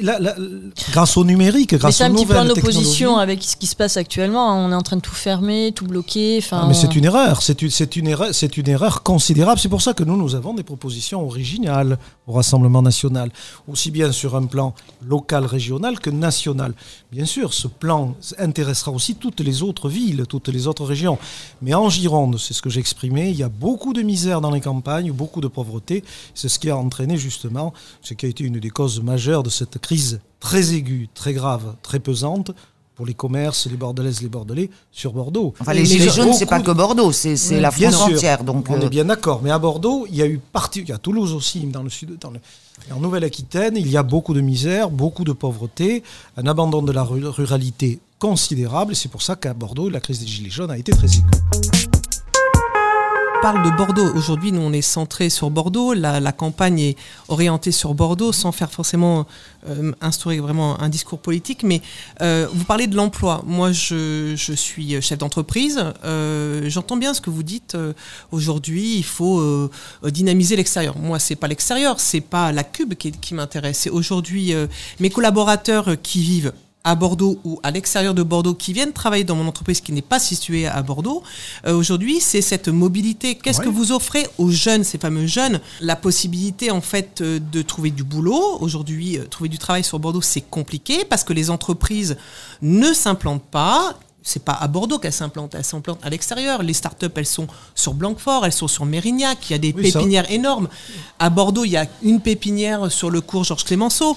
[0.00, 0.34] là, là,
[0.92, 3.76] grâce au numérique, grâce c'est aux un petit peu en opposition avec ce qui se
[3.76, 4.54] passe actuellement.
[4.64, 6.38] On est en train de tout fermer, tout bloquer.
[6.38, 9.02] Enfin, Ah, mais on- c'est une erreur, c'est une, c'est une erreur, c'est une erreur
[9.02, 9.60] considérable.
[9.60, 13.30] C'est pour ça que nous, nous avons des propositions originales au Rassemblement national,
[13.68, 14.74] aussi bien sur un plan
[15.04, 16.72] local, régional que national.
[17.12, 21.18] Bien sûr, ce plan intéressera aussi toutes les autres villes, toutes les autres régions.
[21.60, 24.50] Mais en Gironde, c'est ce que j'ai exprimé, il y a beaucoup de misère dans
[24.52, 26.04] les campagnes, beaucoup de pauvreté.
[26.34, 27.72] C'est ce qui a entraîné justement,
[28.02, 29.89] ce qui a été une des causes majeures de cette crise
[30.40, 32.52] très aiguë, très grave, très pesante
[32.96, 35.54] pour les commerces, les Bordelaises, les Bordelais, sur Bordeaux.
[35.58, 38.44] Enfin, les Gilets jaunes, c'est pas que Bordeaux, c'est la France sûr, entière.
[38.44, 39.40] Donc, on euh, est bien d'accord.
[39.42, 41.88] Mais à Bordeaux, il y a eu partie, il y a Toulouse aussi, dans le
[41.88, 42.40] sud, dans le,
[42.94, 46.02] en Nouvelle-Aquitaine, il y a beaucoup de misère, beaucoup de pauvreté,
[46.36, 48.92] un abandon de la ru- ruralité considérable.
[48.92, 51.89] Et c'est pour ça qu'à Bordeaux, la crise des gilets jaunes a été très aiguë.
[53.42, 54.12] Parle de Bordeaux.
[54.14, 55.94] Aujourd'hui, nous, on est centré sur Bordeaux.
[55.94, 56.96] La, campagne est
[57.28, 59.26] orientée sur Bordeaux sans faire forcément
[59.66, 61.62] euh, instaurer vraiment un discours politique.
[61.62, 61.80] Mais
[62.20, 63.42] euh, vous parlez de l'emploi.
[63.46, 65.82] Moi, je, suis chef d'entreprise.
[66.04, 67.76] Euh, J'entends bien ce que vous dites.
[68.30, 69.70] Aujourd'hui, il faut
[70.04, 70.98] dynamiser l'extérieur.
[70.98, 73.78] Moi, c'est pas l'extérieur, c'est pas la cube qui m'intéresse.
[73.78, 74.54] C'est aujourd'hui
[74.98, 76.52] mes collaborateurs qui vivent
[76.84, 80.02] à Bordeaux ou à l'extérieur de Bordeaux qui viennent travailler dans mon entreprise qui n'est
[80.02, 81.22] pas située à Bordeaux.
[81.66, 83.34] Euh, Aujourd'hui, c'est cette mobilité.
[83.34, 83.64] Qu'est-ce ouais.
[83.64, 85.60] que vous offrez aux jeunes, ces fameux jeunes?
[85.80, 88.58] La possibilité en fait euh, de trouver du boulot.
[88.60, 92.16] Aujourd'hui, euh, trouver du travail sur Bordeaux, c'est compliqué parce que les entreprises
[92.62, 96.62] ne s'implantent pas c'est pas à Bordeaux qu'elles s'implantent, elles s'implantent à l'extérieur.
[96.62, 99.90] Les startups, elles sont sur Blanquefort, elles sont sur Mérignac, il y a des oui,
[99.90, 100.32] pépinières ça.
[100.32, 100.68] énormes.
[101.18, 104.16] À Bordeaux, il y a une pépinière sur le cours Georges Clémenceau.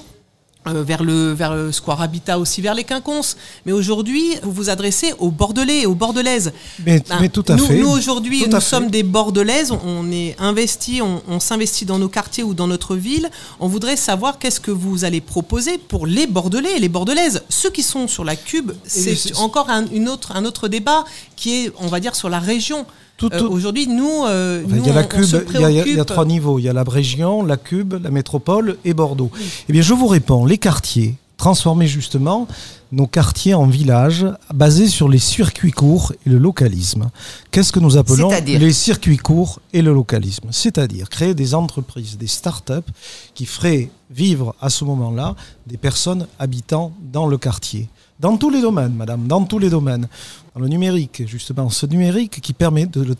[0.65, 3.35] Euh, vers le vers le Square Habitat aussi vers les Quinconces.
[3.65, 6.53] Mais aujourd'hui, vous vous adressez aux Bordelais et aux Bordelaises.
[6.85, 7.75] Mais, ben, mais tout à nous, fait.
[7.75, 8.91] Nous aujourd'hui, nous sommes fait.
[8.91, 9.73] des Bordelaises.
[9.85, 13.29] On est investi, on, on s'investit dans nos quartiers ou dans notre ville.
[13.59, 17.43] On voudrait savoir qu'est-ce que vous allez proposer pour les Bordelais et les Bordelaises.
[17.49, 21.03] Ceux qui sont sur la Cube, c'est encore un, une autre un autre débat
[21.35, 22.85] qui est, on va dire, sur la région.
[23.17, 23.45] Tout, tout...
[23.45, 25.23] Euh, Aujourd'hui, nous, euh, nous, il y a la cube,
[25.53, 26.59] il y, y, y, a trois niveaux.
[26.59, 29.31] Il y a la région, la cube, la métropole et Bordeaux.
[29.33, 29.41] Oui.
[29.69, 32.47] Eh bien, je vous réponds, les quartiers, transformer justement
[32.91, 37.09] nos quartiers en villages basés sur les circuits courts et le localisme.
[37.51, 40.49] Qu'est-ce que nous appelons les circuits courts et le localisme?
[40.51, 42.85] C'est-à-dire créer des entreprises, des start-up
[43.33, 47.89] qui feraient vivre à ce moment-là des personnes habitant dans le quartier.
[48.23, 50.07] Dans tous les domaines, madame, dans tous les domaines.
[50.55, 53.15] Dans le numérique, justement, ce numérique qui permet de le,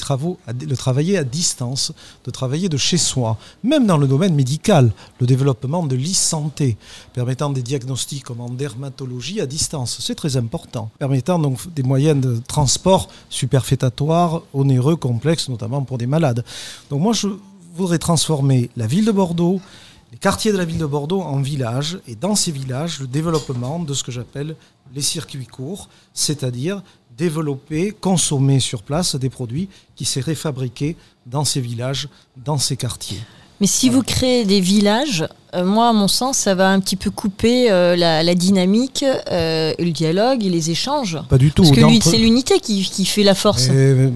[0.78, 1.92] travailler à distance,
[2.24, 6.78] de travailler de chez soi, même dans le domaine médical, le développement de l'e-santé,
[7.12, 12.22] permettant des diagnostics comme en dermatologie à distance, c'est très important, permettant donc des moyens
[12.22, 16.46] de transport superfétatoires, onéreux, complexes, notamment pour des malades.
[16.90, 17.28] Donc moi, je
[17.76, 19.60] voudrais transformer la ville de Bordeaux,
[20.14, 23.80] les quartiers de la ville de Bordeaux en villages, et dans ces villages, le développement
[23.80, 24.56] de ce que j'appelle
[24.94, 26.84] les circuits courts, c'est-à-dire
[27.18, 33.22] développer, consommer sur place des produits qui seraient fabriqués dans ces villages, dans ces quartiers.
[33.60, 33.98] Mais si voilà.
[33.98, 37.72] vous créez des villages, euh, moi, à mon sens, ça va un petit peu couper
[37.72, 41.18] euh, la, la, dynamique, euh, le dialogue et les échanges.
[41.28, 41.64] Pas du tout.
[41.64, 43.70] Parce que c'est l'unité qui, qui, fait la force.
[43.70, 44.12] Et,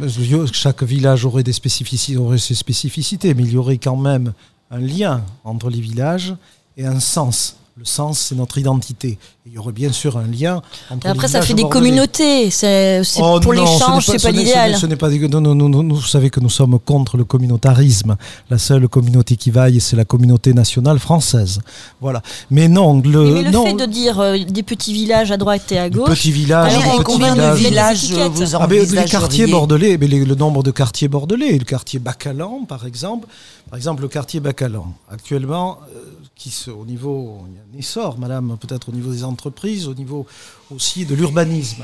[0.53, 4.33] chaque village aurait, des spécificités, aurait ses spécificités, mais il y aurait quand même
[4.71, 6.35] un lien entre les villages
[6.75, 7.57] et un sens.
[7.77, 9.19] Le sens, c'est notre identité.
[9.45, 12.49] il y aurait bien sûr un lien entre Après, ça fait des communautés.
[12.49, 14.75] C'est oh pour l'échange, c'est pas, pas l'idéal.
[14.75, 15.11] Ce n'est pas.
[15.11, 18.15] Non, non, non, non, vous savez que nous sommes contre le communautarisme.
[18.49, 21.59] La seule communauté qui vaille, c'est la communauté nationale française.
[22.01, 22.23] Voilà.
[22.49, 23.25] Mais non, le.
[23.25, 25.91] Mais, mais le non, fait de dire euh, des petits villages à droite et à
[25.91, 26.09] gauche.
[26.09, 30.33] Petits villages, alors, combien de villages vous ah, mais Les quartiers bordelais, mais les, le
[30.33, 33.27] nombre de quartiers bordelais, le quartier Bacalan, par exemple.
[33.69, 34.93] Par exemple, le quartier Bacalan.
[35.11, 35.99] Actuellement, euh,
[36.37, 39.87] qui se, au niveau, il y a un essor, madame, peut-être au niveau des entreprises,
[39.87, 40.25] au niveau
[40.71, 41.83] aussi de l'urbanisme.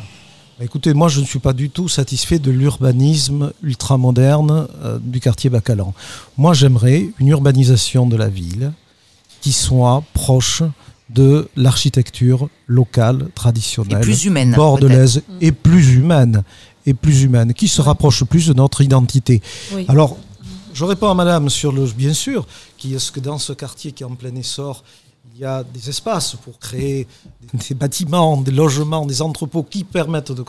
[0.62, 5.50] Écoutez, moi je ne suis pas du tout satisfait de l'urbanisme ultramoderne euh, du quartier
[5.50, 5.94] Bacalan.
[6.38, 8.72] Moi j'aimerais une urbanisation de la ville
[9.42, 10.64] qui soit proche
[11.10, 16.44] de l'architecture locale, traditionnelle, et plus humaine, bordelaise et plus humaine,
[16.86, 19.42] et plus humaine, qui se rapproche plus de notre identité.
[19.74, 19.86] Oui.
[19.90, 20.18] Alors,
[20.74, 24.04] je réponds à madame sur le bien sûr, qui est-ce que dans ce quartier qui
[24.04, 24.84] est en plein essor,
[25.36, 27.08] il y a des espaces pour créer
[27.54, 30.44] des bâtiments, des logements, des entrepôts qui permettent de,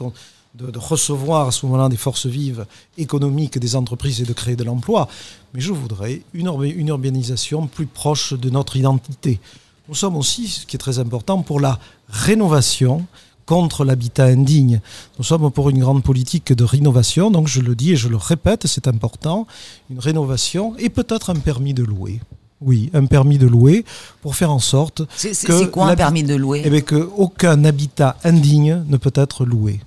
[0.78, 2.66] recevoir à ce moment-là des forces vives
[2.98, 5.08] économiques des entreprises et de créer de l'emploi.
[5.54, 9.40] Mais je voudrais une urbanisation plus proche de notre identité.
[9.88, 13.06] Nous sommes aussi, ce qui est très important, pour la rénovation
[13.46, 14.80] contre l'habitat indigne.
[15.18, 18.16] Nous sommes pour une grande politique de rénovation, donc je le dis et je le
[18.16, 19.46] répète, c'est important,
[19.90, 22.20] une rénovation et peut-être un permis de louer.
[22.64, 23.85] Oui, un permis de louer
[24.22, 25.35] pour faire en sorte que...
[25.35, 29.44] C'est quoi un permis de louer eh bien, que aucun habitat indigne ne peut être
[29.44, 29.81] loué.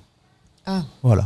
[0.66, 0.84] Ah.
[1.02, 1.26] Voilà.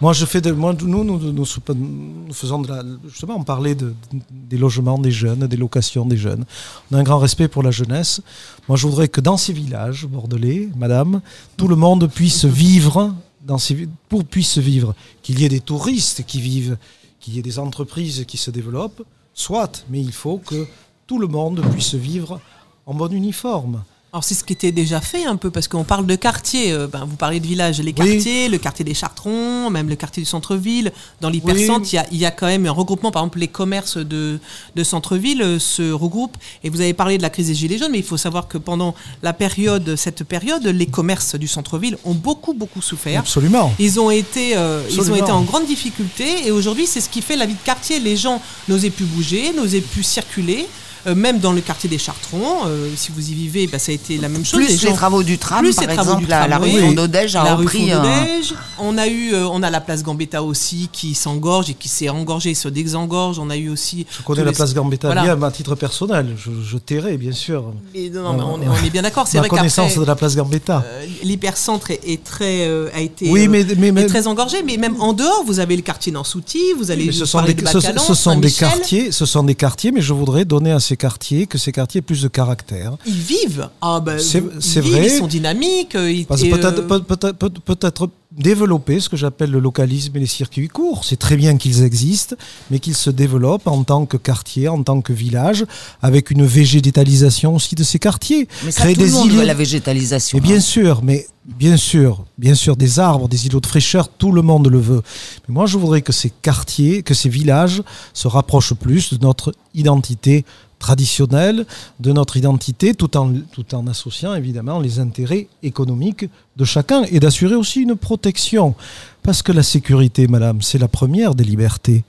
[0.00, 3.76] Moi, je fais de, moi, nous, nous, nous, nous faisons de la, justement, on parlait
[3.76, 3.94] de,
[4.30, 6.44] des logements des jeunes, des locations des jeunes.
[6.90, 8.20] On a un grand respect pour la jeunesse.
[8.68, 11.20] Moi, je voudrais que dans ces villages bordelais, madame,
[11.56, 13.14] tout le monde puisse vivre
[13.46, 16.78] dans ces, pour puisse vivre, qu'il y ait des touristes qui vivent,
[17.20, 19.02] qu'il y ait des entreprises qui se développent,
[19.34, 20.66] soit, mais il faut que
[21.06, 22.40] tout le monde puisse vivre
[22.86, 23.82] en bon uniforme.
[24.14, 26.70] Alors c'est ce qui était déjà fait un peu parce qu'on parle de quartier.
[26.70, 30.22] euh, ben, vous parlez de village, les quartiers, le quartier des Chartrons, même le quartier
[30.22, 30.92] du centre-ville.
[31.22, 33.10] Dans l'hypercentre, il y, a, il y a quand même un regroupement.
[33.10, 34.38] Par exemple, les commerces de,
[34.76, 36.36] de centre-ville euh, se regroupent.
[36.62, 38.58] Et vous avez parlé de la crise des gilets jaunes, mais il faut savoir que
[38.58, 43.20] pendant la période, cette période, les commerces du centre-ville ont beaucoup beaucoup souffert.
[43.20, 43.72] Absolument.
[43.78, 47.22] Ils ont été, euh, ils ont été en grande difficulté et aujourd'hui c'est ce qui
[47.22, 47.98] fait la vie de quartier.
[47.98, 50.66] Les gens n'osaient plus bouger, n'osaient plus circuler.
[51.06, 53.94] Euh, même dans le quartier des Chartrons, euh, si vous y vivez, bah, ça a
[53.94, 54.60] été la même chose.
[54.64, 56.70] Plus les, gens- travaux du tram, plus par les travaux exemple, du la, la rue
[56.70, 57.92] Fondodège a la rue repris.
[57.92, 58.54] euh, Fondodège.
[58.78, 62.08] On a eu, euh, on a la place Gambetta aussi qui s'engorge et qui s'est
[62.08, 63.38] engorgée, se désengorge.
[63.40, 64.06] On a eu aussi.
[64.16, 65.22] Je connais la les- place Gambetta Voilà.
[65.34, 66.36] bien à titre personnel.
[66.36, 67.64] Je, je tairai, bien sûr.
[67.94, 69.26] Mais non, on, est, on est bien d'accord.
[69.26, 70.84] C'est vrai qu'après, connaissance de la place Gambetta.
[70.86, 74.26] euh, l'hypercentre est, est très, euh, a été oui, euh, mais, mais, mais- est très
[74.28, 74.62] engorgé.
[74.62, 77.38] Mais même en dehors, vous avez le quartier Nansouty, vous allez mais ce vous sont,
[77.38, 80.70] parler des, de ce, sont des quartiers, ce sont des quartiers, mais je voudrais donner
[80.72, 82.96] à ces quartiers que ces quartiers aient plus de caractère.
[83.06, 83.68] Ils vivent.
[83.80, 84.40] Ah ben, C'est-
[84.80, 85.06] vrai.
[85.06, 85.94] Ils sont dynamiques.
[85.94, 90.20] euh, et, peut-être euh, peut, peut, peut, peut-être développer ce que j'appelle le localisme et
[90.20, 91.04] les circuits courts.
[91.04, 92.34] C'est très bien qu'ils existent,
[92.70, 95.66] mais qu'ils se développent en tant que quartier, en tant que village,
[96.00, 98.48] avec une végétalisation aussi de ces quartiers.
[98.64, 99.36] Mais ça, Créer tout le des monde îlots.
[99.40, 100.38] veut la végétalisation.
[100.38, 100.60] Mais bien hein.
[100.60, 104.68] sûr, mais bien sûr, bien sûr, des arbres, des îlots de fraîcheur, tout le monde
[104.68, 105.02] le veut.
[105.48, 107.82] Mais moi, je voudrais que ces quartiers, que ces villages
[108.14, 110.44] se rapprochent plus de notre identité
[110.82, 111.64] traditionnelle,
[112.00, 117.80] de notre identité, tout en, associant évidemment les intérêts économiques de chacun et d'assurer aussi
[117.82, 118.74] une protection.
[119.22, 122.02] Parce que la sécurité, madame, c'est la première des libertés.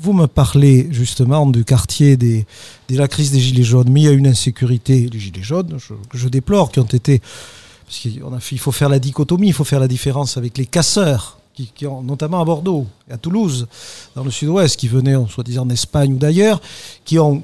[0.00, 2.46] Vous me parlez justement du quartier des,
[2.90, 5.78] de la crise des Gilets jaunes, mais il y a une insécurité, les Gilets jaunes,
[5.78, 7.20] je- je déplore, qui ont été
[7.86, 10.58] parce qu'on a fait- il faut faire la dichotomie, il faut faire la différence avec
[10.58, 11.72] les casseurs, qui,
[12.04, 13.66] notamment à Bordeaux à Toulouse,
[14.14, 16.60] dans le sud-ouest, qui venaient, soi-disant, d'Espagne ou d'ailleurs,
[17.06, 17.42] qui ont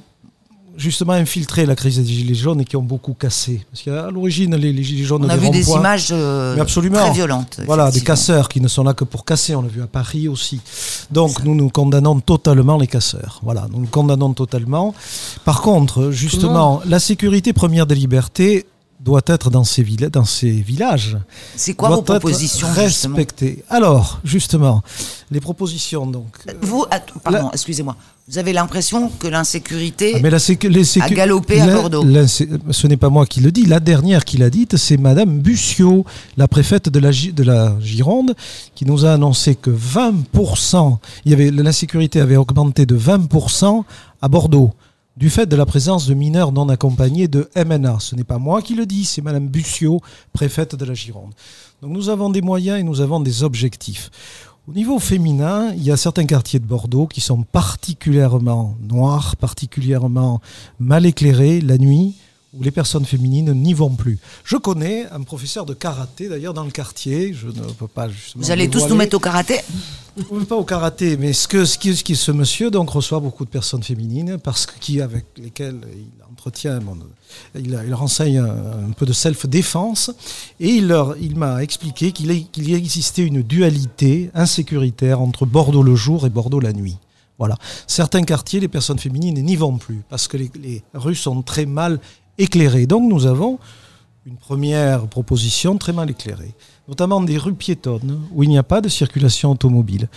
[0.76, 3.64] justement infiltré la crise des Gilets jaunes et qui ont beaucoup cassé.
[3.70, 6.98] Parce qu'à l'origine, les, les Gilets jaunes On a des vu des images euh, absolument.
[6.98, 7.60] très violentes.
[7.66, 10.28] voilà, des casseurs qui ne sont là que pour casser, on l'a vu à Paris
[10.28, 10.60] aussi.
[11.10, 13.40] Donc nous nous condamnons totalement les casseurs.
[13.42, 14.94] Voilà, nous nous condamnons totalement.
[15.44, 18.66] Par contre, justement, la sécurité première des libertés
[19.05, 21.19] doit être dans ces, villes, dans ces villages.
[21.57, 23.62] C'est quoi doit vos propositions justement respectées.
[23.69, 24.83] Alors, justement,
[25.31, 26.29] les propositions donc.
[26.62, 27.97] Vous, att- pardon, excusez-moi.
[28.27, 32.03] Vous avez l'impression que l'insécurité Ah, sécu- sécu- a galopé à Bordeaux.
[32.27, 33.67] ce n'est pas moi qui le dis.
[33.67, 36.07] La dernière qui l'a dite, c'est Madame Bussiot,
[36.38, 38.35] la préfète de la, de la Gironde,
[38.75, 43.85] qui nous a annoncé que 20%, il y avait, l'insécurité avait augmenté de 20%
[44.23, 44.73] à Bordeaux,
[45.16, 47.98] du fait de la présence de mineurs non accompagnés de MNA.
[48.00, 50.00] Ce n'est pas moi qui le dis, c'est Madame Bussiot,
[50.33, 51.33] préfète de la Gironde.
[51.83, 54.11] Donc nous avons des moyens et nous avons des objectifs.
[54.66, 60.40] Au niveau féminin, il y a certains quartiers de Bordeaux qui sont particulièrement noirs, particulièrement
[60.79, 62.14] mal éclairés la nuit,
[62.59, 64.19] où les personnes féminines n'y vont plus.
[64.45, 67.33] Je connais un professeur de karaté, d'ailleurs, dans le quartier.
[67.35, 68.45] Je ne peux pas justement.
[68.45, 69.61] Vous allez tous nous mettre au karaté
[70.49, 73.45] Pas au karaté, mais ce que, ce qui, ce qui- ce monsieur donc reçoit beaucoup
[73.45, 76.97] de personnes féminines parce que qui avec lesquelles il entretient, bon,
[77.57, 80.12] il, il renseigne un, un peu de self-défense
[80.61, 86.27] et il leur, il m'a expliqué qu'il existait une dualité insécuritaire entre Bordeaux le jour
[86.27, 86.97] et Bordeaux la nuit.
[87.38, 87.57] Voilà.
[87.88, 91.67] Certains quartiers, les personnes féminines n'y vont plus parce que les, les rues sont très
[91.67, 91.99] mal
[92.38, 93.59] Donc nous avons
[94.27, 96.55] une première proposition très mal éclairée,
[96.88, 100.09] notamment des rues piétonnes où il n'y a pas de circulation automobile.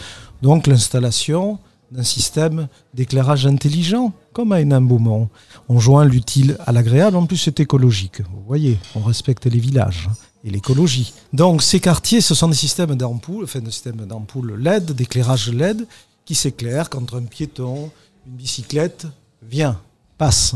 [0.41, 1.59] Donc l'installation
[1.91, 5.29] d'un système d'éclairage intelligent, comme à Hénin-Beaumont.
[5.69, 8.21] On joint l'utile à l'agréable, en plus c'est écologique.
[8.21, 10.09] Vous voyez, on respecte les villages
[10.43, 11.13] et l'écologie.
[11.33, 15.87] Donc ces quartiers, ce sont des systèmes d'ampoules, enfin des systèmes d'ampoules LED, d'éclairage LED,
[16.25, 17.89] qui s'éclairent quand un piéton,
[18.25, 19.07] une bicyclette
[19.41, 19.79] vient,
[20.17, 20.55] passe.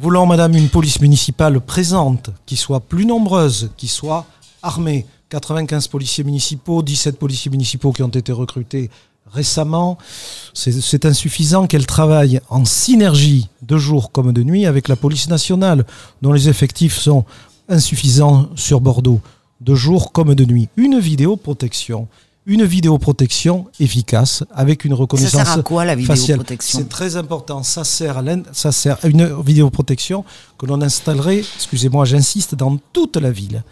[0.00, 4.26] Voulons, madame, une police municipale présente, qui soit plus nombreuse, qui soit
[4.62, 5.06] armée.
[5.28, 8.90] 95 policiers municipaux, 17 policiers municipaux qui ont été recrutés
[9.26, 9.98] récemment.
[10.54, 15.28] C'est c'est insuffisant qu'elle travaille en synergie de jour comme de nuit avec la police
[15.28, 15.84] nationale,
[16.22, 17.24] dont les effectifs sont
[17.68, 19.20] insuffisants sur Bordeaux,
[19.60, 20.68] de jour comme de nuit.
[20.76, 22.06] Une vidéoprotection.
[22.50, 27.62] Une vidéoprotection efficace avec une Ça reconnaissance sert à quoi la vidéoprotection C'est très important.
[27.62, 30.24] Ça sert, à ça sert à une vidéoprotection
[30.56, 33.62] que l'on installerait, excusez-moi, j'insiste, dans toute la ville.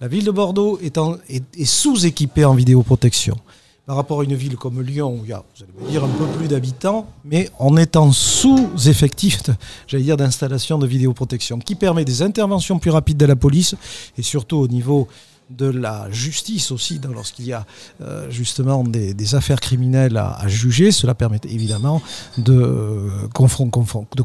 [0.00, 3.36] La ville de Bordeaux est, est- est sous-équipée en vidéoprotection.
[3.84, 6.02] Par rapport à une ville comme Lyon, où il y a, vous allez me dire,
[6.02, 9.42] un peu plus d'habitants, mais on est en sous-effectif,
[9.86, 13.74] j'allais dire, d'installation de vidéoprotection, qui permet des interventions plus rapides de la police
[14.16, 15.08] et surtout au niveau
[15.56, 17.66] de la justice aussi lorsqu'il y a
[18.02, 20.92] euh, justement des, affaires criminelles à, juger.
[20.92, 22.02] Cela permet évidemment
[22.38, 23.08] de, euh,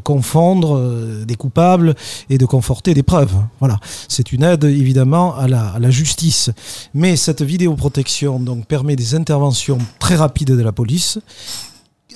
[0.02, 1.94] confondre, euh, des coupables
[2.28, 3.34] et de conforter des preuves.
[3.60, 6.50] Voilà, c'est une aide évidemment à la, à la, justice.
[6.94, 11.18] Mais cette vidéoprotection donc permet des interventions très rapides de la police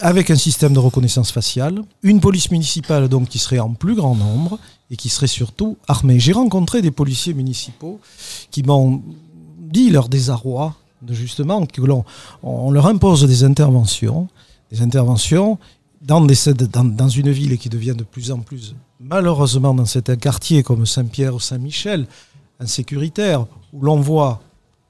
[0.00, 4.14] avec un système de reconnaissance faciale, une police municipale donc qui serait en plus grand
[4.14, 4.58] nombre
[4.90, 6.20] et qui serait surtout armée.
[6.20, 8.00] J'ai rencontré des policiers municipaux
[8.50, 9.02] qui m'ont
[9.58, 12.04] dit leur désarroi de justement que l'on
[12.42, 14.28] on leur impose des interventions,
[14.70, 15.58] des interventions
[16.00, 16.26] dans
[17.08, 21.40] une ville qui devient de plus en plus, malheureusement dans certains quartiers comme Saint-Pierre ou
[21.40, 22.06] Saint-Michel,
[22.60, 24.40] insécuritaire, où l'on voit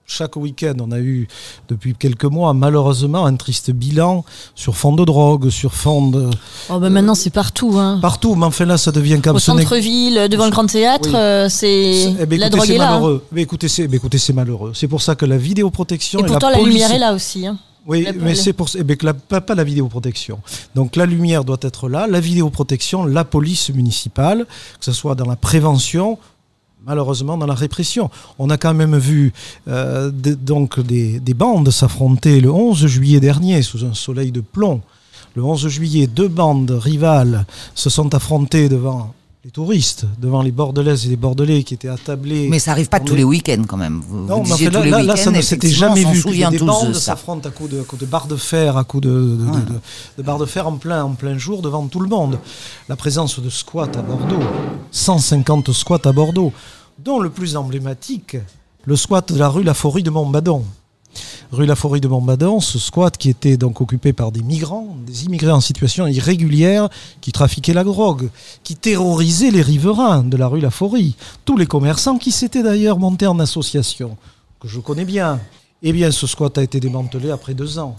[0.07, 1.27] chaque week-end, on a eu
[1.69, 6.29] depuis quelques mois, malheureusement, un triste bilan sur fond de drogue, sur fond de.
[6.69, 7.79] Oh ben maintenant, c'est partout.
[7.79, 7.99] Hein.
[8.03, 12.14] Partout, mais enfin là, ça devient comme Au centre-ville, devant le grand théâtre, euh, c'est.
[12.21, 12.93] Eh ben, la drogue est là.
[12.93, 13.25] Malheureux.
[13.33, 14.73] Mais écoutez, c'est malheureux.
[14.75, 16.21] C'est pour ça que la vidéoprotection.
[16.21, 17.47] Et pourtant, la, lumière est là aussi.
[17.47, 17.59] Hein.
[17.87, 20.40] Oui, mais c'est pour eh bien, que la, pas, la vidéoprotection.
[20.75, 24.47] Donc la lumière doit être là, la vidéoprotection, la police municipale,
[24.79, 26.19] que ce soit dans la prévention
[26.87, 28.11] malheureusement dans la répression.
[28.38, 29.33] On a quand même vu
[29.68, 34.81] euh, donc des, bandes s'affronter le 11 juillet dernier sous un soleil de plomb.
[35.37, 41.04] Le 11 juillet, deux bandes rivales se sont affrontées devant les touristes, devant les Bordelaises
[41.04, 42.48] et les Bordelais qui étaient attablés.
[42.48, 44.02] Mais ça n'arrive pas tous les week-ends quand même.
[44.11, 46.22] non, mais là, ça ne s'était jamais vu.
[46.50, 49.37] Des bandes s'affrontent à coups de, de barres de fer, à coups de,
[50.16, 52.38] de, barres de fer en plein, en plein jour devant tout le monde.
[52.88, 54.42] La présence de squats à Bordeaux,
[54.92, 56.52] 150 squats à Bordeaux
[56.98, 58.37] dont le plus emblématique,
[58.85, 60.64] le squat de la rue La Forêt de Montbadon.
[61.53, 65.24] Rue La Forêt de Montbadon, ce squat qui était donc occupé par des migrants, des
[65.24, 66.88] immigrés en situation irrégulière,
[67.20, 68.29] qui trafiquaient la drogue,
[68.62, 71.12] qui terrorisaient les riverains de la rue La Forêt,
[71.44, 74.16] tous les commerçants qui s'étaient d'ailleurs montés en association,
[74.61, 75.40] que je connais bien.
[75.83, 77.96] Eh bien, ce squat a été démantelé après deux ans.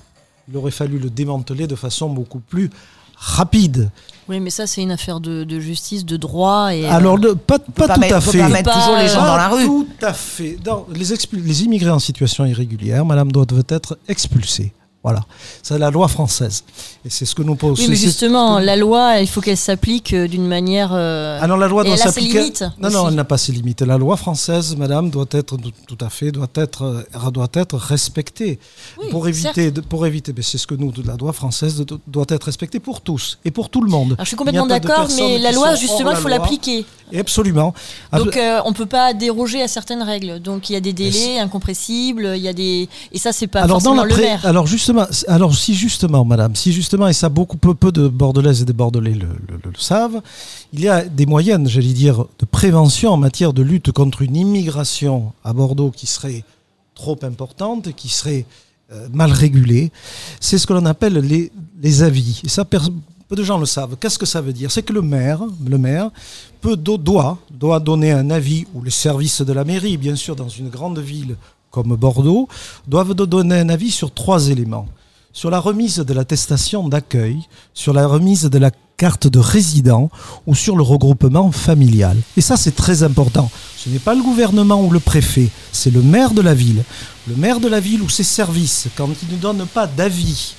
[0.50, 2.70] Il aurait fallu le démanteler de façon beaucoup plus
[3.18, 3.90] rapide.
[4.28, 6.74] Oui, mais ça, c'est une affaire de, justice, de droit.
[6.74, 8.40] Et Alors, pas, pas, tout à fait.
[8.40, 9.66] Pas mettre toujours les gens dans la rue.
[9.66, 10.58] Tout à fait.
[10.94, 14.74] les, les immigrés en situation irrégulière, madame, doivent être expulsés.
[15.06, 15.22] Voilà,
[15.62, 16.64] c'est la loi française.
[17.06, 17.80] Et c'est ce que nous posons.
[17.80, 20.90] Oui, mais justement, la loi, il faut qu'elle s'applique euh, d'une manière.
[20.94, 21.38] Euh...
[21.40, 22.52] Ah non, la loi doit s'appliquer.
[22.80, 23.84] Non, non, elle n'a pas ses limites.
[23.84, 28.58] La loi française, madame, doit être tout à fait, doit être, euh, doit être respectée
[29.12, 30.34] pour éviter, pour éviter.
[30.36, 33.70] Mais c'est ce que nous, la loi française doit être respectée pour tous et pour
[33.70, 34.16] tout le monde.
[34.18, 36.84] je suis complètement d'accord, mais la loi, justement, il faut l'appliquer.
[37.16, 37.76] Absolument.
[38.12, 40.40] Donc, euh, on peut pas déroger à certaines règles.
[40.40, 42.34] Donc, il y a des délais incompressibles.
[42.36, 44.44] Il y a des et ça, c'est pas alors, forcément dans le maire.
[44.46, 44.95] Alors justement
[45.28, 49.14] alors si justement, madame, si justement, et ça beaucoup peu, de Bordelaises et de Bordelais
[49.14, 49.28] le,
[49.78, 50.22] savent,
[50.74, 54.36] il y a des moyens, j'allais dire, de prévention en matière de lutte contre une
[54.36, 56.44] immigration à Bordeaux qui serait
[56.94, 58.46] trop importante, qui serait
[58.92, 59.92] euh, mal régulée.
[60.40, 62.42] C'est ce que l'on appelle les, avis.
[62.44, 62.80] Et ça, peu
[63.36, 63.98] de gens le savent.
[64.00, 64.72] Qu'est-ce que ça veut dire?
[64.72, 66.10] C'est que le maire, le maire
[66.64, 70.70] doit, doit donner un avis, ou les services de la mairie, bien sûr, dans une
[70.70, 71.36] grande ville
[71.76, 72.48] comme Bordeaux,
[72.88, 74.88] doivent donner un avis sur trois éléments.
[75.34, 77.40] Sur la remise de l'attestation d'accueil,
[77.74, 80.10] sur la remise de la carte de résident
[80.48, 82.16] ou sur le regroupement familial.
[82.38, 83.52] Et ça, c'est très important.
[83.76, 86.82] Ce n'est pas le gouvernement ou le préfet, c'est le maire de la ville.
[87.28, 90.56] Le maire de la ville ou ses services, quand il ne donne pas d'avis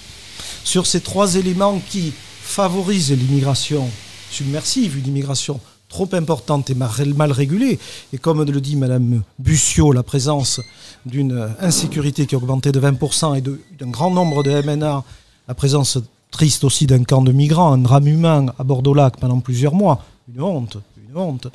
[0.65, 3.89] sur ces trois éléments qui favorisent l'immigration
[4.31, 7.79] submersive, une immigration trop importante et mal régulée.
[8.13, 10.61] Et comme le dit Madame Bussiot, la présence
[11.05, 15.05] d'une insécurité qui a augmenté de 20% et d'un grand nombre de MNA,
[15.49, 15.99] la présence
[16.31, 20.05] triste aussi d'un camp de migrants, un drame humain à Bordeaux-Lac pendant plusieurs mois.
[20.35, 20.77] Une honte,
[21.09, 21.49] une honte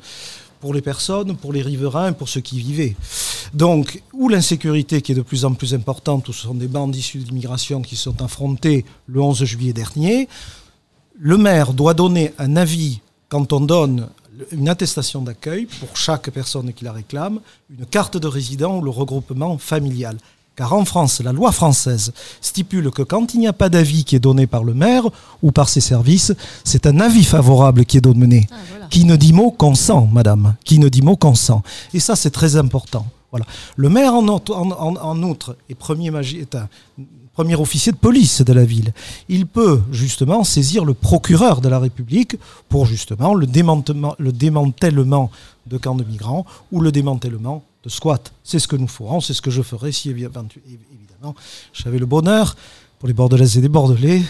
[0.60, 2.94] pour les personnes, pour les riverains, pour ceux qui vivaient.
[3.52, 6.94] Donc, où l'insécurité qui est de plus en plus importante, où ce sont des bandes
[6.94, 10.28] issues de l'immigration qui sont affrontées le 11 juillet dernier,
[11.18, 14.08] le maire doit donner un avis quand on donne
[14.50, 17.40] une attestation d'accueil pour chaque personne qui la réclame,
[17.76, 20.16] une carte de résident ou le regroupement familial.
[20.54, 24.16] Car en France, la loi française stipule que quand il n'y a pas d'avis qui
[24.16, 25.04] est donné par le maire
[25.42, 29.32] ou par ses services, c'est un avis favorable qui est donné, ah, qui ne dit
[29.32, 31.62] mot consent, madame, qui ne dit mot consent.
[31.94, 33.06] Et ça, c'est très important.
[33.30, 33.46] Voilà.
[33.76, 36.20] Le maire, en, en, outre, est, premier, un
[37.32, 38.92] premier officier de police de la ville.
[39.28, 42.36] Il peut justement saisir le procureur de la République
[42.68, 45.30] pour justement le démantèlement, le démantèlement
[45.66, 48.22] de camps de migrants ou le démantèlement de squats.
[48.44, 50.46] C'est ce que nous ferons, c'est ce que je ferai si évidemment
[51.72, 52.56] j'avais le bonheur
[52.98, 54.22] pour les Bordelaises et les Bordelais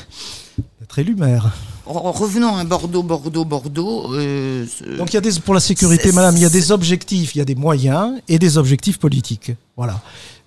[0.82, 1.50] être élu maire.
[1.86, 4.14] Revenons à Bordeaux, Bordeaux, Bordeaux.
[4.14, 4.66] euh,
[4.98, 7.38] Donc il y a des, pour la sécurité, madame, il y a des objectifs, il
[7.38, 9.52] y a des moyens et des objectifs politiques.
[9.76, 10.00] Voilà.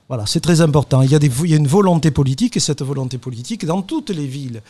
[0.07, 1.01] Voilà, c'est très important.
[1.01, 3.81] Il y, a des, il y a une volonté politique et cette volonté politique, dans
[3.81, 4.61] toutes les villes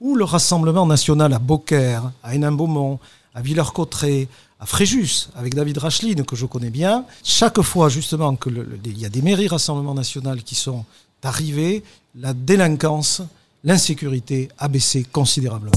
[0.00, 2.98] où le Rassemblement national à Beaucaire, à Hénin-Beaumont,
[3.34, 4.28] à Villers-Cotterêts,
[4.60, 8.78] à Fréjus, avec David Racheline, que je connais bien, chaque fois justement que le- le-
[8.84, 10.84] il y a des mairies Rassemblement national qui sont
[11.24, 11.82] arrivées,
[12.14, 13.22] la délinquance,
[13.64, 15.72] l'insécurité a baissé considérablement.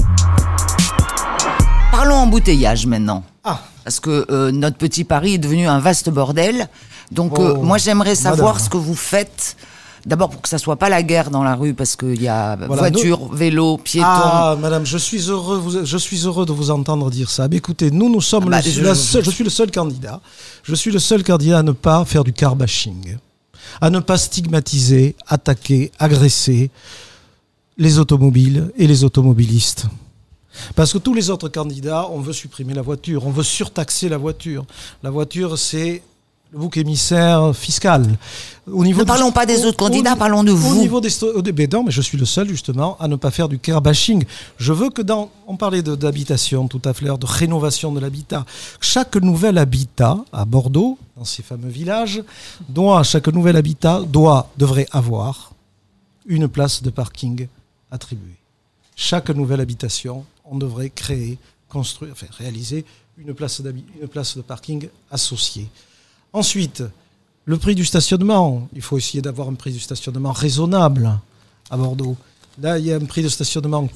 [1.90, 3.24] Parlons embouteillage maintenant.
[3.44, 6.68] Ah, Parce que euh, notre petit Paris est devenu un vaste bordel.
[7.10, 8.64] Donc euh, Oh, moi j'aimerais savoir madame.
[8.64, 9.56] ce que vous faites.
[10.06, 12.56] D'abord pour que ça soit pas la guerre dans la rue parce qu'il y a
[12.56, 14.06] Voilà, voiture, vélo, piéton.
[14.08, 17.48] Ah, madame, je suis heureux, vous- je suis heureux de vous entendre dire ça.
[17.48, 19.70] Mais écoutez, nous, nous sommes, Ah bah, le- je- la seule- je suis le seul
[19.70, 20.20] candidat.
[20.62, 23.16] Je suis le seul candidat à ne pas faire du car bashing,
[23.80, 26.70] à ne pas stigmatiser, attaquer, agresser
[27.76, 29.86] les automobiles et les automobilistes.
[30.74, 34.16] Parce que tous les autres candidats, on veut supprimer la voiture, on veut surtaxer la
[34.16, 34.64] voiture.
[35.02, 36.02] La voiture, c'est
[36.50, 38.06] le bouc émissaire fiscal.
[38.66, 40.56] Au niveau Ne du- parlons pas des au- autres au- candidats, au- parlons de Au
[40.56, 40.78] vous.
[40.80, 41.10] niveau des,
[41.72, 44.24] non, mais je suis le seul justement à ne pas faire du car bashing.
[44.56, 48.46] Je veux que dans, on parlait d'habitation tout à l'heure, de rénovation de l'habitat.
[48.80, 52.22] Chaque nouvel habitat à Bordeaux, dans ces fameux villages,
[52.68, 55.52] doit, chaque nouvel habitat doit, devrait avoir
[56.26, 57.46] une place de parking
[57.90, 58.36] attribuée.
[58.96, 61.38] Chaque nouvelle habitation, on devrait créer,
[61.68, 62.84] construire, enfin réaliser
[63.18, 63.60] une place,
[64.00, 65.68] une place de parking associée.
[66.32, 66.82] Ensuite,
[67.44, 68.68] le prix du stationnement.
[68.74, 71.18] Il faut essayer d'avoir un prix du stationnement raisonnable
[71.70, 72.16] à Bordeaux.
[72.60, 73.88] Là, il y a un prix de stationnement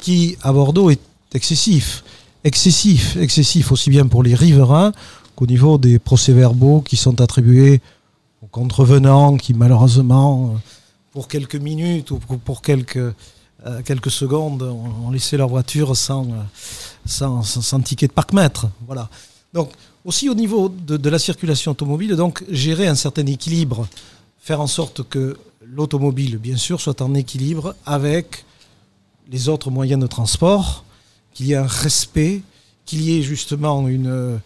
[0.00, 1.00] qui, à Bordeaux, est
[1.34, 2.04] excessif.
[2.44, 4.92] Excessif, excessif, aussi bien pour les riverains
[5.34, 7.80] qu'au niveau des procès-verbaux qui sont attribués
[8.42, 10.56] aux contrevenants qui, malheureusement,
[11.12, 16.26] pour quelques minutes ou pour- quelques, euh, quelques secondes, ont laissé leur voiture euh, sans,
[17.06, 18.68] sans, sans ticket de parc-mètre.
[18.86, 19.08] Voilà.
[19.54, 19.70] Donc,
[20.08, 23.86] aussi au niveau de, la circulation automobile, donc gérer un certain équilibre,
[24.40, 28.46] faire en sorte que l'automobile, bien sûr, soit en équilibre avec
[29.30, 30.82] les autres moyens de transport,
[31.34, 32.40] qu'il y ait un respect,
[32.86, 34.40] qu'il y ait justement une,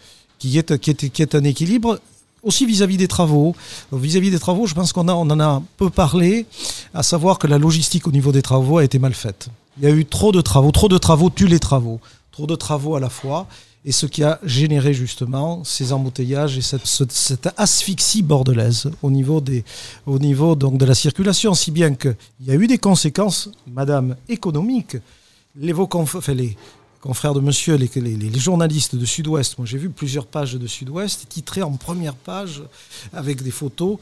[1.33, 2.01] un équilibre.
[2.43, 3.55] Aussi vis-à-vis des travaux.
[3.93, 6.45] Vis-à-vis des travaux, je pense qu'on on en a peu parlé,
[6.93, 9.47] à savoir que la logistique au niveau des travaux a été mal faite.
[9.79, 10.73] Il y a eu trop de travaux.
[10.73, 12.01] Trop de travaux tuent les travaux.
[12.33, 13.47] Trop de travaux à la fois.
[13.85, 19.11] Et ce qui a généré justement ces embouteillages et cette, ce- cette asphyxie bordelaise au
[19.11, 19.65] niveau, des,
[20.07, 22.15] au niveau donc de la circulation, si bien qu'il
[22.47, 24.97] y a eu des conséquences, madame, économiques.
[25.57, 30.67] Les, vos confrères de monsieur, les, journalistes de Sud-Ouest, moi j'ai vu plusieurs pages de
[30.69, 32.63] Sud-Ouest titrées en première page
[33.13, 33.99] avec des photos.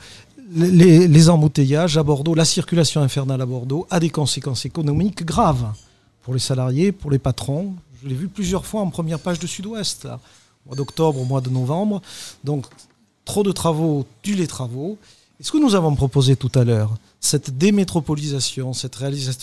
[0.55, 5.72] Les embouteillages à Bordeaux, la circulation infernale à Bordeaux a des conséquences économiques graves
[6.22, 7.74] pour les salariés, pour les patrons.
[8.03, 10.20] Je l'ai vu plusieurs fois en première page de Sud-Ouest, là,
[10.64, 12.01] au mois d'octobre, au mois de novembre.
[12.44, 12.66] Donc,
[13.24, 14.98] trop de travaux tuent les travaux.
[15.38, 18.96] Et ce que nous avons proposé tout à l'heure, cette démétropolisation, cette,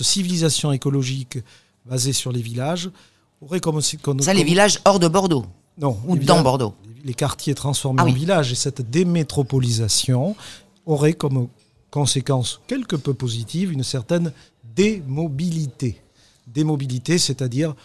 [0.04, 1.38] civilisation écologique
[1.86, 2.90] basée sur les villages,
[3.42, 3.80] aurait comme...
[4.02, 5.46] comme Ça, les comme- villages hors de Bordeaux.
[5.78, 6.74] non, Ou dans Bordeaux.
[7.06, 10.36] Les quartiers transformés Ah en villages et cette démétropolisation
[10.86, 11.48] aurait comme
[11.92, 14.34] conséquence quelque peu positive une certaine
[14.76, 16.02] démobilité.
[16.48, 17.76] Démobilité, c'est-à-dire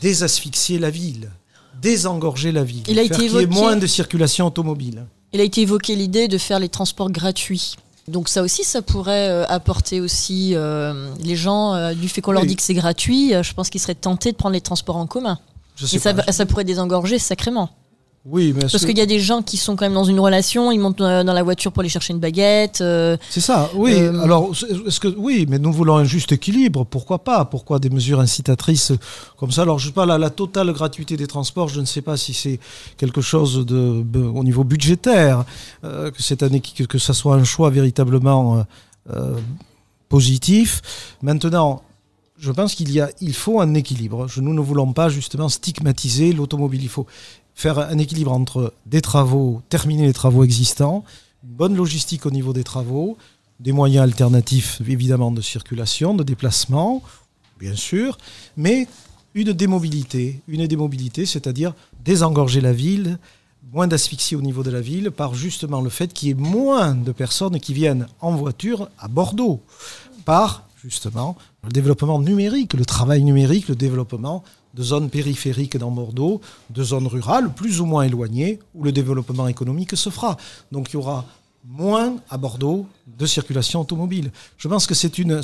[0.00, 1.30] désasphyxier la ville,
[1.80, 5.04] désengorger la ville, Il a faire qu'il y ait moins de circulation automobile.
[5.32, 7.74] Il a été évoqué l'idée de faire les transports gratuits.
[8.08, 12.32] Donc ça aussi, ça pourrait euh, apporter aussi euh, les gens, euh, du fait qu'on
[12.32, 12.48] leur Oui.
[12.48, 15.38] dit que c'est gratuit, je pense qu'ils seraient tentés de prendre les transports en commun.
[15.76, 17.70] Je sais Et ça pourrait désengorger sacrément.
[18.30, 20.04] Oui, mais est-ce Parce que- qu'il y a des gens qui sont quand même dans
[20.04, 22.80] une relation, ils montent euh, dans la voiture pour aller chercher une baguette.
[22.82, 23.94] euh, C'est ça, oui.
[23.94, 24.50] Euh, Alors,
[24.86, 26.84] est-ce que oui, mais nous voulons un juste équilibre.
[26.84, 27.46] Pourquoi pas?
[27.46, 28.92] Pourquoi des mesures incitatrices
[29.38, 29.62] comme ça?
[29.62, 31.68] Alors, je sais pas la, la totale gratuité des transports.
[31.68, 32.60] Je ne sais pas si c'est
[32.98, 35.44] quelque chose de, au niveau budgétaire
[35.84, 38.66] euh, que cette année que, que ça soit un choix véritablement
[40.08, 40.82] positif.
[41.22, 41.82] Maintenant.
[42.40, 44.28] Je pense qu'il y a, il faut un équilibre.
[44.36, 46.80] Nous ne voulons pas justement stigmatiser l'automobile.
[46.84, 47.04] Il faut
[47.58, 51.02] faire un équilibre entre des travaux, terminer les travaux existants,
[51.42, 53.18] une bonne logistique au niveau des travaux,
[53.58, 57.02] des moyens alternatifs évidemment de circulation, de déplacement,
[57.58, 58.16] bien sûr,
[58.56, 58.86] mais
[59.34, 60.40] une démobilité.
[60.46, 63.18] Une démobilité, c'est-à-dire désengorger la ville,
[63.72, 66.94] moins d'asphyxie au niveau de la ville par justement le fait qu'il y ait moins
[66.94, 69.60] de personnes qui viennent en voiture à Bordeaux,
[70.24, 74.44] par justement le développement numérique, le travail numérique, le développement
[74.78, 79.48] de zones périphériques dans Bordeaux, de zones rurales plus ou moins éloignées où le développement
[79.48, 80.36] économique se fera.
[80.70, 81.26] Donc il y aura
[81.68, 82.86] moins à Bordeaux
[83.18, 84.30] de circulation automobile.
[84.56, 85.42] Je pense que c'est une,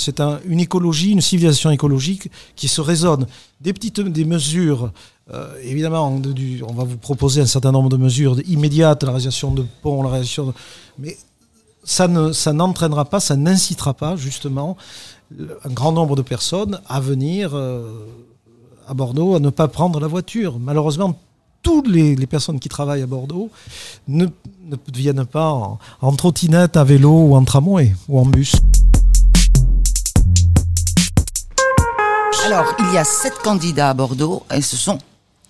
[0.60, 3.26] écologie, une civilisation écologique qui se résonne.
[3.60, 4.92] Des petites mesures,
[5.32, 9.66] euh, évidemment, on va vous proposer un certain nombre de mesures immédiates, la réalisation de
[9.82, 10.52] ponts, la réalisation de,
[10.98, 11.16] mais
[11.82, 14.76] ça ne, ça n'entraînera pas, ça n'incitera pas justement
[15.38, 18.06] un grand nombre de personnes à venir euh,
[18.88, 20.58] à Bordeaux, à ne pas prendre la voiture.
[20.60, 21.18] Malheureusement,
[21.62, 23.50] toutes les, les personnes qui travaillent à Bordeaux
[24.08, 28.56] ne, ne viennent pas en, en trottinette, à vélo ou en tramway ou en bus.
[32.46, 34.98] Alors, il y a sept candidats à Bordeaux et ce sont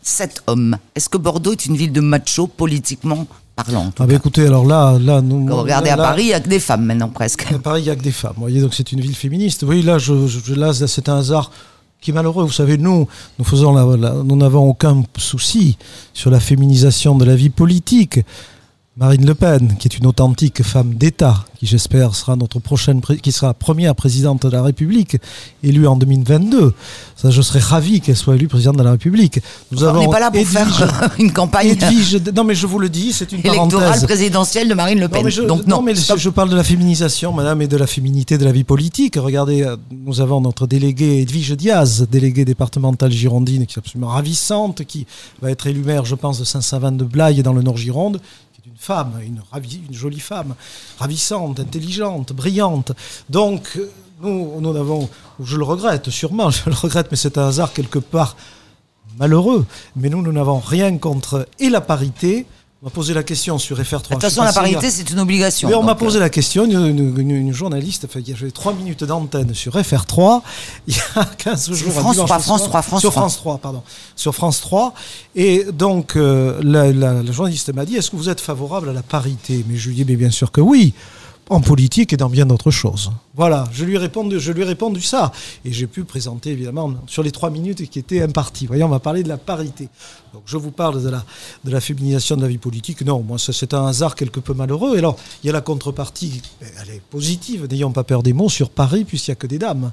[0.02, 0.76] sept hommes.
[0.94, 3.26] Est-ce que Bordeaux est une ville de machos politiquement
[3.56, 5.46] parlant Ah bah écoutez, alors là, là nous.
[5.46, 7.50] Quand regardez là, à Paris, il n'y a que des femmes maintenant presque.
[7.52, 8.34] À Paris, il n'y a que des femmes.
[8.36, 9.64] Vous voyez, donc c'est une ville féministe.
[9.66, 11.50] Oui, là, je, je- là, c'est un hasard
[12.04, 12.44] qui est malheureux.
[12.44, 15.78] Vous savez, nous, nous n'avons aucun souci
[16.12, 18.20] sur la féminisation de la vie politique.
[18.96, 23.32] Marine Le Pen, qui est une authentique femme d'État, qui j'espère sera notre prochaine, qui
[23.32, 25.16] sera première présidente de la République,
[25.64, 26.72] élue en 2022.
[27.16, 29.40] Ça, je serais ravi qu'elle soit élue présidente de la République.
[29.72, 32.68] Nous on avons n'est pas là pour Edwige- faire une campagne Edwige, non mais je
[32.68, 34.04] vous le dis, c'est une électorale parenthèse.
[34.04, 35.18] présidentielle de Marine Le Pen.
[35.18, 36.18] Non, mais je, Donc non, non, mais stop.
[36.20, 39.16] je parle de la féminisation, madame, et de la féminité de la vie politique.
[39.16, 44.84] Regardez, euh, nous avons notre déléguée Edwige Diaz, déléguée départementale girondine, qui est absolument ravissante,
[44.84, 45.04] qui
[45.42, 47.62] va être élue maire, je pense, de Saint-Savin de Blaye dans le
[48.53, 48.53] est une
[48.84, 49.40] femme, une,
[49.90, 50.54] jolie femme,
[50.98, 52.92] ravissante, intelligente, brillante.
[53.30, 55.08] Donc, euh, nous, nous avons,
[55.40, 58.36] je le regrette, sûrement, je le regrette, mais c'est un hasard quelque part
[59.18, 59.64] malheureux.
[59.96, 62.44] Mais nous, nous n'avons rien contre et la parité.
[62.84, 63.92] On m'a posé la question sur FR3.
[64.02, 65.70] De toute façon, la parité, c'est une obligation.
[65.70, 68.32] mais on m'a donc, euh, posé la question, une, une- une- journaliste, enfin, il y
[68.34, 70.42] avait trois minutes d'antenne sur FR3,
[70.86, 71.88] il y a 15 jours.
[71.88, 73.22] un France dimanche 3, au France soir, 3, France Sur 3.
[73.22, 73.82] France 3, pardon.
[74.16, 74.92] Sur France 3.
[75.34, 78.92] Et donc, euh, la, la- la journaliste m'a dit, est-ce que vous êtes favorable à
[78.92, 79.64] la parité?
[79.66, 80.92] Mais je lui ai dit, mais bien sûr que oui.
[81.48, 83.10] En politique et dans bien d'autres choses.
[83.36, 85.32] Voilà, je lui ai répondu, je lui ai répondu ça.
[85.64, 88.66] Et j'ai pu présenter, évidemment, sur les trois minutes qui étaient imparties.
[88.66, 89.88] Voyez, on va parler de la parité.
[90.32, 91.24] Donc, je vous parle de la,
[91.64, 93.00] de la féminisation de la vie politique.
[93.04, 94.94] Non, moi, ça, c'est un hasard quelque peu malheureux.
[94.94, 98.48] Et alors, il y a la contrepartie, elle est positive, n'ayons pas peur des mots,
[98.48, 99.90] sur Paris, puisqu'il n'y a que des dames.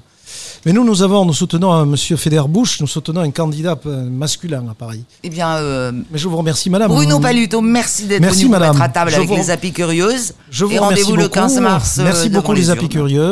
[0.64, 4.64] Mais nous, nous avons, nous soutenons un monsieur Federbusch, nous soutenons un candidat euh, masculin
[4.70, 5.04] à Paris.
[5.24, 6.90] Eh bien, euh, Mais je vous remercie, madame.
[6.90, 8.70] Bruno Paluto, merci d'être venu vous madame.
[8.70, 10.32] mettre à table Je avec vous- les Happy Curieuses.
[10.50, 11.34] Je vous et rendez-vous le beaucoup.
[11.34, 11.98] 15 mars.
[11.98, 12.78] euh, Merci beaucoup, les urnes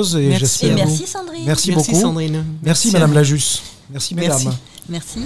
[0.02, 0.28] et.
[0.28, 1.44] Merci Sandrine.
[1.46, 1.94] Merci, beaucoup.
[1.94, 2.44] Sandrine.
[2.62, 3.62] Merci, Madame Lajus.
[3.90, 4.52] Merci mesdames.
[4.88, 5.20] Merci.